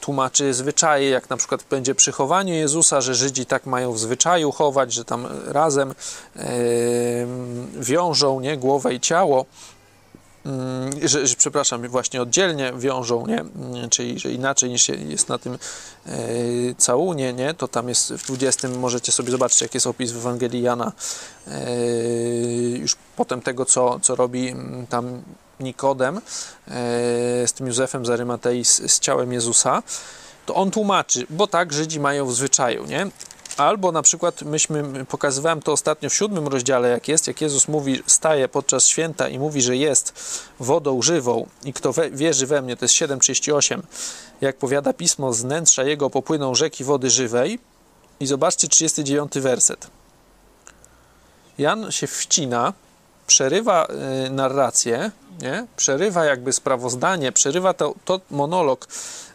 [0.00, 4.52] tłumaczy zwyczaje, jak na przykład będzie przy chowaniu Jezusa, że Żydzi tak mają w zwyczaju
[4.52, 5.94] chować, że tam razem
[6.36, 6.46] e,
[7.76, 9.46] wiążą nie, głowę i ciało.
[10.46, 13.40] Mm, że, że, przepraszam, właśnie oddzielnie wiążą, nie?
[13.40, 15.58] Mm, czyli że inaczej niż jest na tym
[16.06, 16.18] e,
[16.78, 17.54] całunie, nie?
[17.54, 20.92] to tam jest w 20, możecie sobie zobaczyć, jak jest opis w Ewangelii Jana,
[21.46, 21.70] e,
[22.78, 25.22] już potem tego, co, co robi mm, tam
[25.60, 26.20] Nikodem e,
[27.46, 29.82] z tym Józefem z Arymatei, z, z ciałem Jezusa,
[30.46, 33.06] to on tłumaczy, bo tak Żydzi mają w zwyczaju, nie?
[33.56, 38.02] Albo na przykład myśmy, pokazywałem to ostatnio w siódmym rozdziale, jak jest, jak Jezus mówi,
[38.06, 40.14] staje podczas święta i mówi, że jest
[40.60, 43.80] wodą żywą i kto we, wierzy we mnie, to jest 7,38,
[44.40, 47.58] jak powiada Pismo, z wnętrza Jego popłyną rzeki wody żywej
[48.20, 49.86] i zobaczcie 39 werset.
[51.58, 52.72] Jan się wcina,
[53.26, 53.86] przerywa
[54.26, 55.10] y, narrację,
[55.42, 55.66] nie?
[55.76, 58.88] przerywa jakby sprawozdanie, przerywa to, to monolog,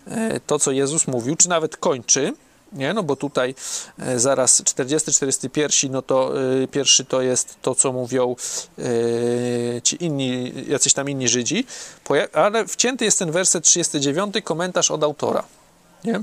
[0.08, 2.34] y, to co Jezus mówił, czy nawet kończy,
[2.74, 2.94] nie?
[2.94, 3.56] No bo tutaj
[4.00, 8.36] e, zaraz 40-41, no to e, pierwszy to jest to, co mówią
[8.80, 11.66] e, ci inni, jacyś tam inni Żydzi,
[12.34, 15.44] ale wcięty jest ten werset 39, komentarz od autora.
[16.04, 16.22] Nie?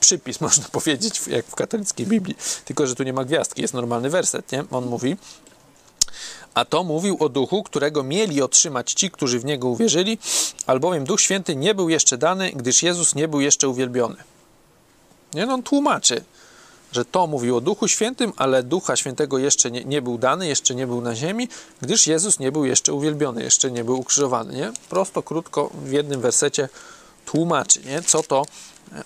[0.00, 4.10] Przypis, można powiedzieć, jak w katolickiej Biblii, tylko że tu nie ma gwiazdki, jest normalny
[4.10, 4.64] werset, nie?
[4.70, 5.16] On mówi,
[6.54, 10.18] a to mówił o duchu, którego mieli otrzymać ci, którzy w niego uwierzyli,
[10.66, 14.16] albowiem Duch Święty nie był jeszcze dany, gdyż Jezus nie był jeszcze uwielbiony.
[15.34, 15.46] Nie?
[15.46, 16.24] No, on tłumaczy,
[16.92, 20.74] że to mówił o Duchu Świętym, ale Ducha Świętego jeszcze nie, nie, był dany, jeszcze
[20.74, 21.48] nie był na ziemi,
[21.82, 24.54] gdyż Jezus nie był jeszcze uwielbiony, jeszcze nie był ukrzyżowany.
[24.54, 24.72] Nie?
[24.88, 26.68] Prosto, krótko, w jednym wersecie
[27.26, 28.02] tłumaczy, nie?
[28.02, 28.46] co to,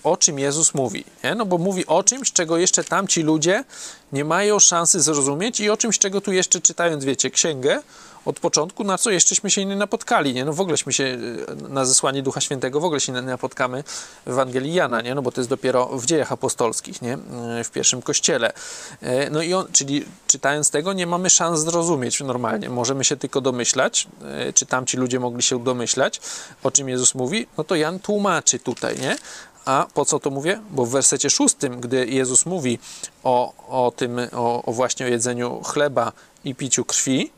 [0.03, 1.05] o czym Jezus mówi.
[1.23, 1.35] Nie?
[1.35, 3.63] No bo mówi o czymś, czego jeszcze tamci ludzie
[4.11, 7.81] nie mają szansy zrozumieć i o czymś, czego tu jeszcze czytając, wiecie, księgę,
[8.25, 10.45] od początku, na co jeszcześmy się nie napotkali, nie?
[10.45, 13.83] No w ogóleśmy się e, na zesłanie Ducha Świętego w ogóle się nie napotkamy
[14.25, 15.15] w Ewangelii Jana, nie?
[15.15, 17.13] No bo to jest dopiero w dziejach apostolskich, nie?
[17.13, 18.53] E, w pierwszym kościele.
[19.01, 22.69] E, no i on, czyli czytając tego nie mamy szans zrozumieć normalnie.
[22.69, 24.07] Możemy się tylko domyślać,
[24.55, 26.21] czy tamci ludzie mogli się domyślać,
[26.63, 29.17] o czym Jezus mówi, no to Jan tłumaczy tutaj, nie?
[29.65, 30.59] A po co to mówię?
[30.71, 32.79] Bo w wersecie szóstym, gdy Jezus mówi
[33.23, 36.11] o, o tym, o, o właśnie o jedzeniu chleba
[36.43, 37.31] i piciu krwi,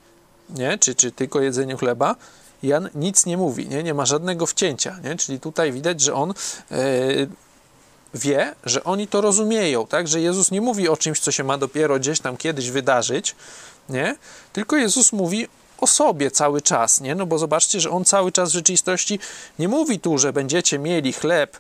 [0.50, 0.78] nie?
[0.78, 2.16] Czy, czy tylko jedzeniu chleba,
[2.64, 5.00] Jan nic nie mówi, nie, nie ma żadnego wcięcia.
[5.04, 5.16] Nie?
[5.16, 6.34] Czyli tutaj widać, że on
[6.72, 6.76] e,
[8.14, 10.08] wie, że oni to rozumieją, tak?
[10.08, 13.36] że Jezus nie mówi o czymś, co się ma dopiero gdzieś tam kiedyś wydarzyć,
[13.90, 14.16] nie?
[14.54, 17.16] tylko Jezus mówi o sobie cały czas, nie?
[17.16, 19.20] No bo zobaczcie, że on cały czas w rzeczywistości
[19.60, 21.60] nie mówi tu, że będziecie mieli chleb,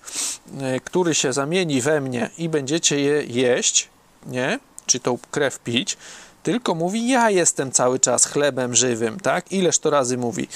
[0.61, 3.89] e, który się zamieni we mnie i będziecie je jeść,
[4.25, 4.59] nie?
[4.85, 5.97] Czy tą krew pić,
[6.45, 9.51] tylko mówi: Ja jestem cały czas chlebem żywym, tak?
[9.51, 10.47] Ileż to razy mówi?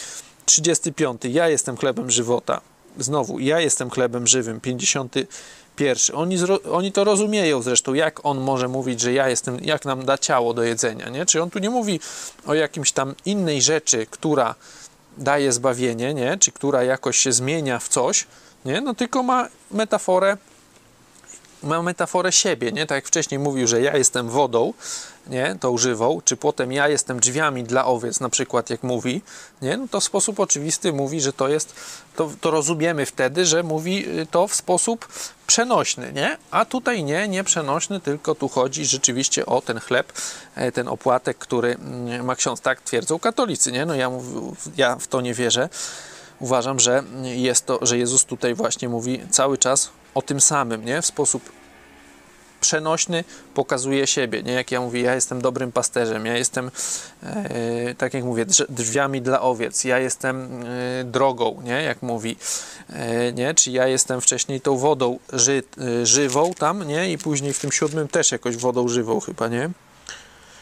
[0.46, 1.22] 35.
[1.26, 2.62] Ja jestem chlebem żywota.
[2.98, 4.62] Znowu, ja jestem chlebem żywym.
[4.62, 6.16] 51.
[6.16, 6.38] Oni,
[6.72, 10.54] oni to rozumieją zresztą, jak on może mówić, że ja jestem, jak nam da ciało
[10.54, 11.26] do jedzenia, nie?
[11.26, 12.00] Czy on tu nie mówi
[12.46, 14.56] o jakimś tam innej rzeczy, która
[15.18, 16.38] daje zbawienie, nie?
[16.38, 18.28] Czy która jakoś się zmienia w coś,
[18.66, 18.82] nie?
[18.82, 20.38] No tylko ma metaforę
[21.64, 22.86] ma metaforę siebie, nie?
[22.86, 24.74] Tak jak wcześniej mówił, że ja jestem wodą,
[25.28, 25.55] nie?
[25.60, 29.22] Tą żywą, czy potem ja jestem drzwiami dla owiec, na przykład jak mówi,
[29.62, 29.78] nie?
[29.78, 31.76] No to w sposób oczywisty mówi, że to jest,
[32.16, 35.07] to, to rozumiemy wtedy, że mówi y, to w sposób
[35.47, 36.38] przenośny, nie?
[36.51, 40.14] A tutaj nie, nie przenośny, tylko tu chodzi rzeczywiście o ten chleb,
[40.55, 43.86] e, ten opłatek, który mm, ma ksiądz, tak twierdzą katolicy, nie?
[43.86, 44.12] No ja,
[44.78, 45.70] ja w to nie wierzę.
[46.39, 51.01] Uważam, że jest to, że Jezus tutaj właśnie mówi cały czas o tym samym, nie?
[51.01, 51.51] W sposób
[52.62, 54.51] przenośny pokazuje siebie, nie?
[54.53, 56.72] Jak ja mówię, ja jestem dobrym pasterzem, ja jestem,
[57.24, 61.84] e, tak jak mówię, drz- drzwiami dla owiec, ja jestem e, drogą, nie?
[61.84, 62.36] Jak mówi,
[62.89, 63.53] e, nie?
[63.53, 65.64] Czy ja jestem wcześniej tą wodą ży,
[66.01, 67.12] e, żywą tam, nie?
[67.12, 69.70] I później w tym siódmym też jakoś wodą żywą chyba, nie?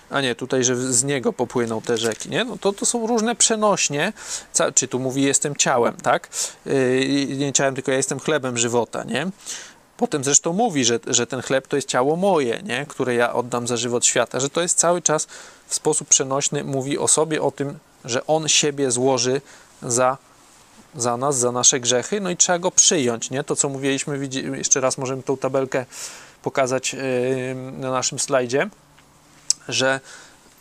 [0.10, 2.44] A nie, tutaj, że z niego popłyną te rzeki, nie?
[2.44, 4.14] No to, to są różne przenośnie.
[4.54, 6.30] Ca- czy tu mówi, jestem ciałem, tak?
[6.66, 9.28] Yy, nie ciałem, tylko ja jestem chlebem żywota, nie?
[9.98, 12.86] Potem zresztą mówi, że, że ten chleb to jest ciało moje, nie?
[12.86, 15.28] które ja oddam za żywot świata, że to jest cały czas
[15.68, 19.42] w sposób przenośny, mówi o sobie, o tym, że on siebie złoży
[19.82, 20.18] za,
[20.96, 23.44] za nas, za nasze grzechy, no i trzeba go przyjąć, nie?
[23.44, 25.86] To, co mówiliśmy, jeszcze raz możemy tą tabelkę
[26.44, 27.02] pokazać yy,
[27.78, 28.70] na naszym slajdzie,
[29.68, 30.00] że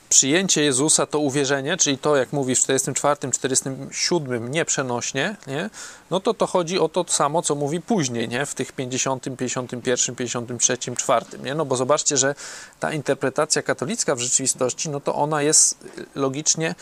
[0.09, 5.71] przyjęcie Jezusa to uwierzenie, czyli to, jak mówi w 44, 47 nieprzenośnie, nie?
[6.11, 8.47] no to to chodzi o to samo, co mówi później, nie?
[8.47, 11.27] w tych 50, 51, 53, 4.
[11.45, 11.55] Nie?
[11.55, 12.35] No bo zobaczcie, że
[12.81, 15.79] ta interpretacja katolicka w rzeczywistości, no to ona jest
[16.15, 16.75] logicznie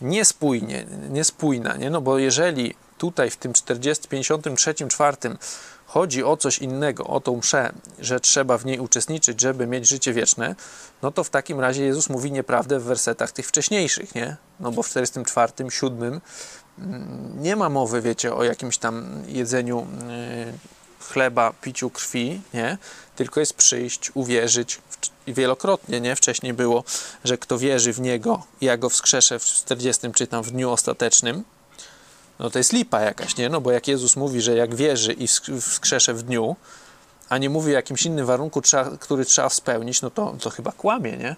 [0.00, 1.90] niespójnie, niespójna, nie?
[1.90, 5.16] no bo jeżeli tutaj w tym 40, 53, 4
[5.92, 10.12] chodzi o coś innego, o tą mszę, że trzeba w niej uczestniczyć, żeby mieć życie
[10.12, 10.54] wieczne,
[11.02, 14.36] no to w takim razie Jezus mówi nieprawdę w wersetach tych wcześniejszych, nie?
[14.60, 16.20] No bo w 44, 7
[16.78, 19.86] mm, nie ma mowy, wiecie, o jakimś tam jedzeniu
[21.00, 22.78] y, chleba, piciu krwi, nie?
[23.16, 24.78] Tylko jest przyjść, uwierzyć.
[25.26, 26.16] Wielokrotnie, nie?
[26.16, 26.84] Wcześniej było,
[27.24, 31.44] że kto wierzy w Niego, ja Go wskrzeszę w 40 czy tam w dniu ostatecznym,
[32.38, 33.48] no to jest lipa jakaś, nie?
[33.48, 36.56] No bo jak Jezus mówi, że jak wierzy i wsk- wskrzesze w dniu,
[37.28, 38.62] a nie mówi o jakimś innym warunku,
[39.00, 41.36] który trzeba spełnić, no to, to chyba kłamie, nie?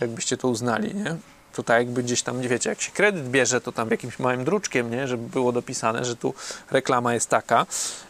[0.00, 1.16] Jakbyście to uznali, nie?
[1.54, 4.44] To tak jakby gdzieś tam, nie wiecie, jak się kredyt bierze, to tam jakimś małym
[4.44, 5.08] druczkiem, nie?
[5.08, 6.34] Żeby było dopisane, że tu
[6.70, 7.66] reklama jest taka,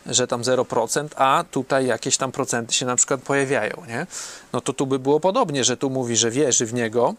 [0.07, 4.07] że tam 0%, a tutaj jakieś tam procenty się na przykład pojawiają, nie?
[4.53, 7.15] No to tu by było podobnie, że tu mówi, że wierzy w Niego,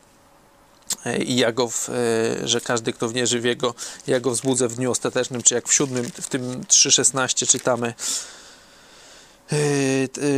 [1.25, 3.73] i ja go, w, e, że każdy, kto w Jego,
[4.07, 7.93] ja go wzbudzę w dniu ostatecznym, czy jak w siódmym, w tym 3,16 czytamy,
[9.51, 9.55] e,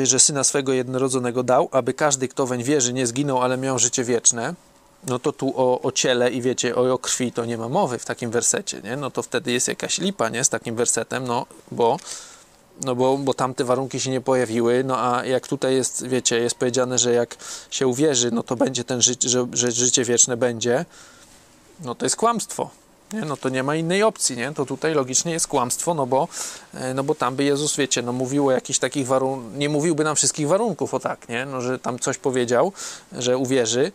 [0.01, 3.79] e, że Syna swego jednorodzonego dał, aby każdy, kto weń wierzy, nie zginął, ale miał
[3.79, 4.53] życie wieczne,
[5.07, 7.99] no to tu o, o ciele i wiecie, o, o krwi to nie ma mowy
[7.99, 8.97] w takim wersecie, nie?
[8.97, 10.43] No to wtedy jest jakaś lipa, nie?
[10.43, 11.97] Z takim wersetem, no bo
[12.85, 16.55] no bo, bo tamte warunki się nie pojawiły, no a jak tutaj jest, wiecie, jest
[16.55, 17.37] powiedziane, że jak
[17.69, 20.85] się uwierzy, no to będzie ten życie, że, że życie wieczne będzie,
[21.83, 22.69] no to jest kłamstwo.
[23.13, 23.21] Nie?
[23.21, 24.51] No to nie ma innej opcji, nie?
[24.51, 26.27] To tutaj logicznie jest kłamstwo, no bo,
[26.73, 30.03] e, no bo tam by Jezus, wiecie, no mówił o jakichś takich warunkach, nie mówiłby
[30.03, 31.45] nam wszystkich warunków, o tak, nie?
[31.45, 32.71] No, że tam coś powiedział,
[33.11, 33.91] że uwierzy,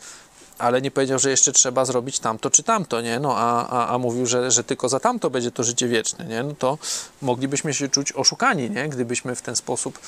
[0.58, 3.20] ale nie powiedział, że jeszcze trzeba zrobić tamto czy tamto, nie?
[3.20, 6.42] No a, a, a mówił, że, że tylko za tamto będzie to życie wieczne, nie?
[6.42, 6.78] No to
[7.22, 8.88] moglibyśmy się czuć oszukani, nie?
[8.88, 9.98] Gdybyśmy w ten sposób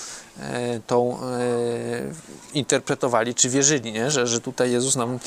[0.40, 1.38] e, tą e,
[2.54, 4.10] interpretowali, czy wierzyli, nie?
[4.10, 5.18] Że, że tutaj Jezus nam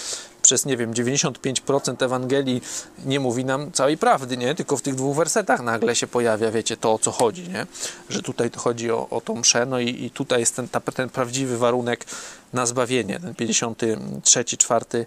[0.42, 2.62] przez, nie wiem, 95% Ewangelii
[3.06, 4.56] nie mówi nam całej prawdy, nie?
[4.56, 7.68] Tylko w tych dwóch wersetach nagle się pojawia, wiecie, to o co chodzi, nie?
[8.10, 10.82] Że tutaj to chodzi o, o tą mszę, no i, i tutaj jest ten, ta,
[10.82, 12.06] ten prawdziwy warunek
[12.54, 15.06] na zbawienie, ten 53, 4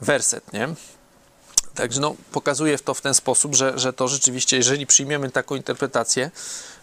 [0.00, 0.68] werset, nie?
[1.74, 6.30] Także no, pokazuje to w ten sposób, że, że to rzeczywiście, jeżeli przyjmiemy taką interpretację,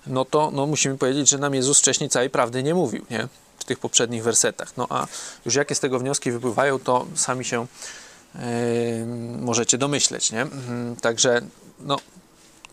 [0.08, 3.28] no to no, musimy powiedzieć, że nam Jezus wcześniej całej prawdy nie mówił, nie?
[3.64, 4.78] W tych poprzednich wersetach.
[4.78, 5.08] No a
[5.46, 7.68] już jakie z tego wnioski wypływają, to sami się
[8.36, 8.42] yy,
[9.40, 10.42] możecie domyśleć, nie?
[10.42, 11.42] Mhm, Także,
[11.80, 11.98] no,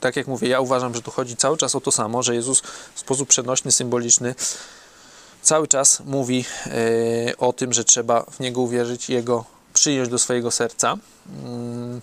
[0.01, 2.63] tak jak mówię, ja uważam, że tu chodzi cały czas o to samo, że Jezus
[2.95, 4.35] w sposób przenośny, symboliczny
[5.43, 6.45] cały czas mówi
[7.27, 10.97] yy, o tym, że trzeba w Niego uwierzyć, Jego przyjąć do swojego serca.
[11.45, 12.01] Mm.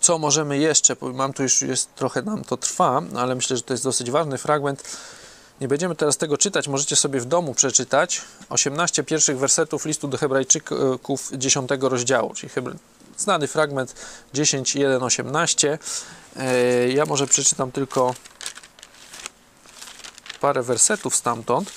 [0.00, 3.74] Co możemy jeszcze, mam tu już jest trochę nam to trwa, ale myślę, że to
[3.74, 4.82] jest dosyć ważny fragment.
[5.60, 10.18] Nie będziemy teraz tego czytać, możecie sobie w domu przeczytać 18 pierwszych wersetów listu do
[10.18, 12.52] Hebrajczyków 10 rozdziału, czyli
[13.16, 13.94] znany fragment
[14.34, 15.78] 10, 1, 18.
[16.94, 18.14] Ja może przeczytam tylko
[20.40, 21.72] parę wersetów stamtąd,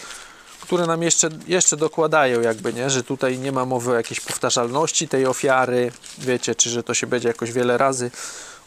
[0.62, 2.90] które nam jeszcze, jeszcze dokładają jakby, nie?
[2.90, 7.08] że tutaj nie ma mowy o jakiejś powtarzalności tej ofiary, wiecie, czy że to się
[7.08, 8.12] będzie jakoś wiele razy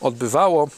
[0.00, 0.68] odbywało.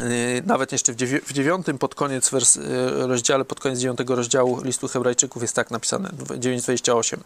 [0.00, 2.60] Yy, nawet jeszcze w, dziewiątym pod koniec wers-
[3.00, 7.16] yy, rozdziale, pod koniec dziewiątego rozdziału listu hebrajczyków jest tak napisane, dw- 9,28.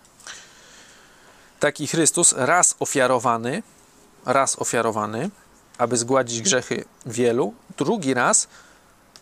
[1.60, 3.62] Taki Chrystus raz ofiarowany,
[4.26, 5.30] raz ofiarowany,
[5.78, 8.48] aby zgładzić grzechy wielu, drugi raz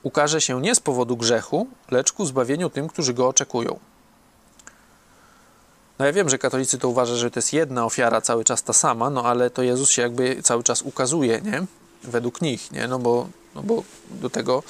[0.03, 3.79] ukaże się nie z powodu grzechu, lecz ku zbawieniu tym, którzy go oczekują.
[5.99, 8.73] No ja wiem, że katolicy to uważają, że to jest jedna ofiara cały czas ta
[8.73, 11.67] sama, no ale to Jezus się jakby cały czas ukazuje, nie?
[12.05, 12.89] Według nich, nie?
[12.89, 14.63] No bo, no bo do tego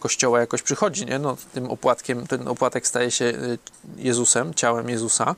[0.00, 1.18] Kościoła jakoś przychodzi, nie?
[1.18, 3.58] No tym opłatkiem, ten opłatek staje się y,
[3.96, 5.36] Jezusem, ciałem Jezusa,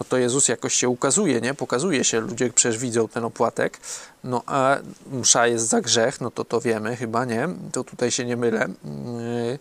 [0.00, 1.54] no to Jezus jakoś się ukazuje, nie?
[1.54, 3.78] Pokazuje się, ludzie przecież widzą ten opłatek,
[4.24, 4.76] no a
[5.12, 7.48] msza jest za grzech, no to to wiemy chyba, nie?
[7.72, 8.68] To tutaj się nie mylę.
[9.48, 9.58] Yy,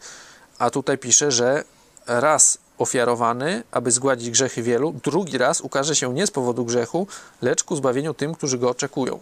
[0.59, 1.63] A tutaj pisze, że
[2.07, 7.07] raz ofiarowany, aby zgładzić grzechy wielu, drugi raz ukaże się nie z powodu grzechu,
[7.41, 9.19] lecz ku zbawieniu tym, którzy go oczekują.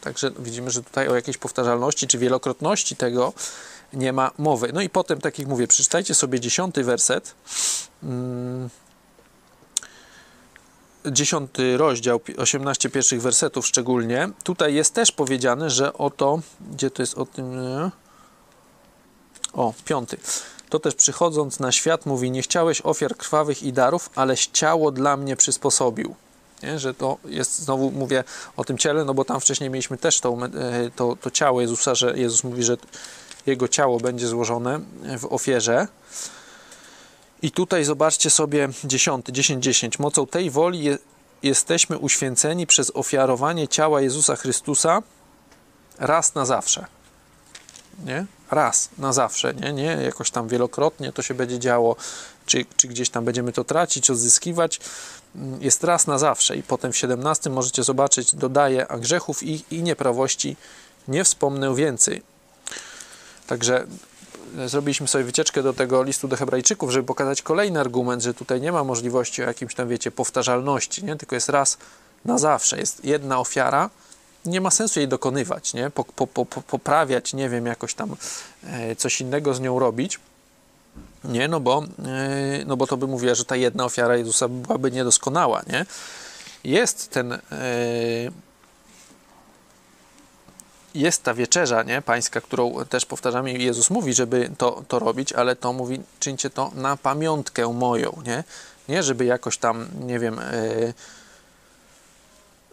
[0.00, 3.32] Także widzimy, że tutaj o jakiejś powtarzalności czy wielokrotności tego
[3.92, 4.70] nie ma mowy.
[4.72, 7.34] No i potem, tak jak mówię, przeczytajcie sobie dziesiąty werset.
[8.02, 8.70] Mm,
[11.06, 14.28] dziesiąty rozdział, 18 pierwszych wersetów szczególnie.
[14.44, 16.40] Tutaj jest też powiedziane, że oto,
[16.72, 17.52] gdzie to jest o tym...
[17.52, 17.90] nie?
[19.52, 20.16] O, piąty.
[20.68, 25.16] To też przychodząc na świat mówi, nie chciałeś ofiar krwawych i darów, aleś ciało dla
[25.16, 26.14] mnie przysposobił.
[26.64, 26.78] Nie?
[26.78, 28.24] Że to jest, znowu mówię
[28.56, 31.94] o tym ciele, no bo tam wcześniej mieliśmy też to, e, to, to ciało Jezusa,
[31.94, 32.76] że Jezus mówi, że
[33.46, 34.80] jego ciało będzie złożone
[35.18, 35.88] w ofierze.
[37.42, 39.98] I tutaj zobaczcie sobie 10, 10, 10.
[39.98, 40.98] Mocą tej woli je,
[41.42, 45.02] jesteśmy uświęceni przez ofiarowanie ciała Jezusa Chrystusa
[45.98, 46.86] raz na zawsze.
[48.04, 48.26] Nie?
[48.50, 49.72] Raz na zawsze, nie?
[49.72, 51.96] nie jakoś tam wielokrotnie to się będzie działo,
[52.46, 54.80] czy, czy gdzieś tam będziemy to tracić, odzyskiwać.
[55.60, 56.56] Jest raz na zawsze.
[56.56, 60.56] I potem w 17 możecie zobaczyć, dodaje, a grzechów ich i nieprawości
[61.08, 62.22] nie wspomnę więcej.
[63.46, 63.86] Także
[64.66, 68.72] zrobiliśmy sobie wycieczkę do tego listu do Hebrajczyków, żeby pokazać kolejny argument, że tutaj nie
[68.72, 71.16] ma możliwości o jakimś tam, wiecie, powtarzalności, nie?
[71.16, 71.78] tylko jest raz
[72.24, 73.90] na zawsze, jest jedna ofiara,
[74.44, 75.90] nie ma sensu jej dokonywać, nie?
[75.90, 78.16] Po, po, po, poprawiać, nie wiem, jakoś tam
[78.64, 80.20] e, coś innego z nią robić,
[81.24, 84.90] nie, no bo, e, no bo to by mówiła, że ta jedna ofiara Jezusa byłaby
[84.90, 85.86] niedoskonała, nie?
[86.64, 87.38] Jest ten e,
[90.94, 95.56] jest ta wieczerza, nie, pańska, którą też powtarzamy, Jezus mówi, żeby to, to robić, ale
[95.56, 98.44] to mówi, czyńcie to na pamiątkę moją, nie,
[98.88, 100.40] nie żeby jakoś tam, nie wiem,
[100.80, 100.94] yy,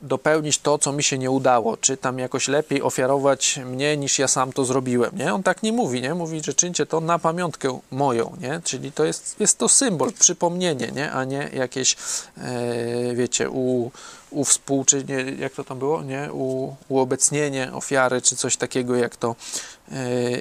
[0.01, 4.27] dopełnić to, co mi się nie udało, czy tam jakoś lepiej ofiarować mnie, niż ja
[4.27, 7.79] sam to zrobiłem, nie, on tak nie mówi, nie, mówi, że czyńcie to na pamiątkę
[7.91, 11.95] moją, nie, czyli to jest, jest to symbol, przypomnienie, nie, a nie jakieś,
[12.37, 13.91] yy, wiecie, u
[14.31, 16.29] uwspółczynienie, jak to tam było, nie?
[16.33, 19.35] U, uobecnienie ofiary, czy coś takiego, jak to,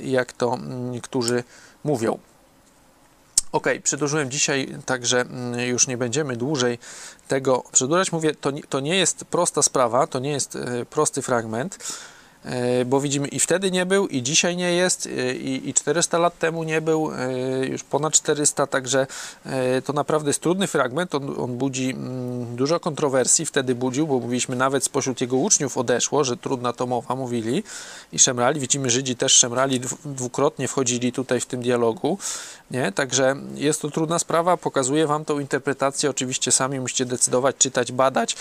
[0.02, 0.58] jak to
[0.90, 1.44] niektórzy
[1.84, 2.18] mówią.
[3.52, 5.24] Ok, przedłużyłem dzisiaj, także
[5.66, 6.78] już nie będziemy dłużej
[7.28, 8.12] tego przedłużać.
[8.12, 10.58] Mówię, to, to nie jest prosta sprawa, to nie jest
[10.90, 11.78] prosty fragment,
[12.86, 15.08] bo widzimy i wtedy nie był, i dzisiaj nie jest,
[15.40, 17.10] i, i 400 lat temu nie był,
[17.70, 19.06] już ponad 400, także
[19.84, 21.94] to naprawdę jest trudny fragment, on, on budzi
[22.52, 27.14] dużo kontrowersji, wtedy budził, bo mówiliśmy nawet spośród jego uczniów odeszło, że trudna to mowa,
[27.14, 27.62] mówili
[28.12, 32.18] i szemrali, widzimy Żydzi też szemrali, dwukrotnie wchodzili tutaj w tym dialogu,
[32.70, 32.92] nie?
[32.92, 38.36] Także jest to trudna sprawa, pokazuję Wam tą interpretację, oczywiście sami musicie decydować, czytać, badać,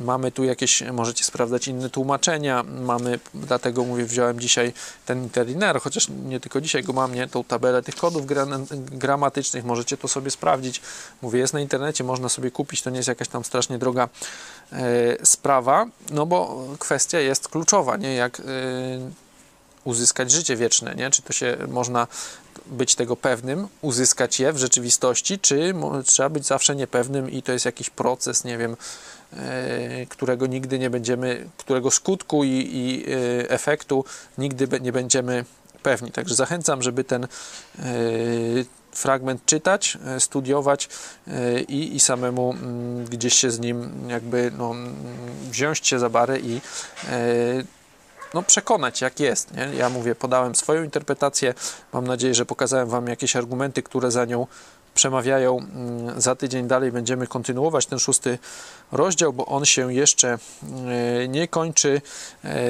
[0.00, 4.72] mamy tu jakieś, możecie sprawdzać inne tłumaczenia, mamy dlatego mówię, wziąłem dzisiaj
[5.06, 8.26] ten interliner, chociaż nie tylko dzisiaj go mam, nie, tą tabelę tych kodów
[8.74, 10.80] gramatycznych, możecie to sobie sprawdzić.
[11.22, 14.08] Mówię, jest na internecie, można sobie kupić, to nie jest jakaś tam strasznie droga
[14.72, 18.44] e, sprawa, no bo kwestia jest kluczowa, nie, jak e,
[19.84, 22.06] uzyskać życie wieczne, nie, czy to się można
[22.66, 25.74] być tego pewnym, uzyskać je w rzeczywistości, czy
[26.04, 28.76] trzeba być zawsze niepewnym i to jest jakiś proces, nie wiem,
[30.08, 33.04] którego nigdy nie będziemy, którego skutku i, i
[33.48, 34.04] efektu
[34.38, 35.44] nigdy nie będziemy
[35.82, 36.12] pewni.
[36.12, 37.26] Także zachęcam, żeby ten
[38.92, 40.88] fragment czytać, studiować
[41.68, 42.54] i, i samemu
[43.10, 44.74] gdzieś się z nim jakby no,
[45.50, 46.60] wziąć się za barę i
[48.34, 49.54] no, przekonać, jak jest.
[49.54, 49.70] Nie?
[49.76, 51.54] Ja mówię, podałem swoją interpretację.
[51.92, 54.46] Mam nadzieję, że pokazałem Wam jakieś argumenty, które za nią
[54.94, 55.58] przemawiają.
[56.16, 58.38] Za tydzień dalej będziemy kontynuować ten szósty
[58.92, 60.38] rozdział, bo on się jeszcze
[61.28, 62.00] nie kończy.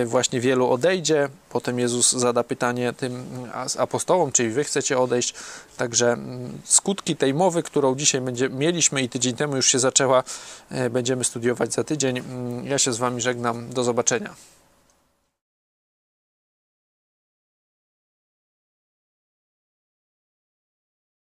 [0.07, 1.29] Właśnie wielu odejdzie.
[1.51, 3.27] Potem Jezus zada pytanie tym
[3.79, 5.35] apostołom, czyli wy chcecie odejść.
[5.77, 6.17] Także
[6.65, 10.23] skutki tej mowy, którą dzisiaj będzie, mieliśmy i tydzień temu już się zaczęła,
[10.91, 12.23] będziemy studiować za tydzień.
[12.65, 13.71] Ja się z Wami żegnam.
[13.71, 14.35] Do zobaczenia.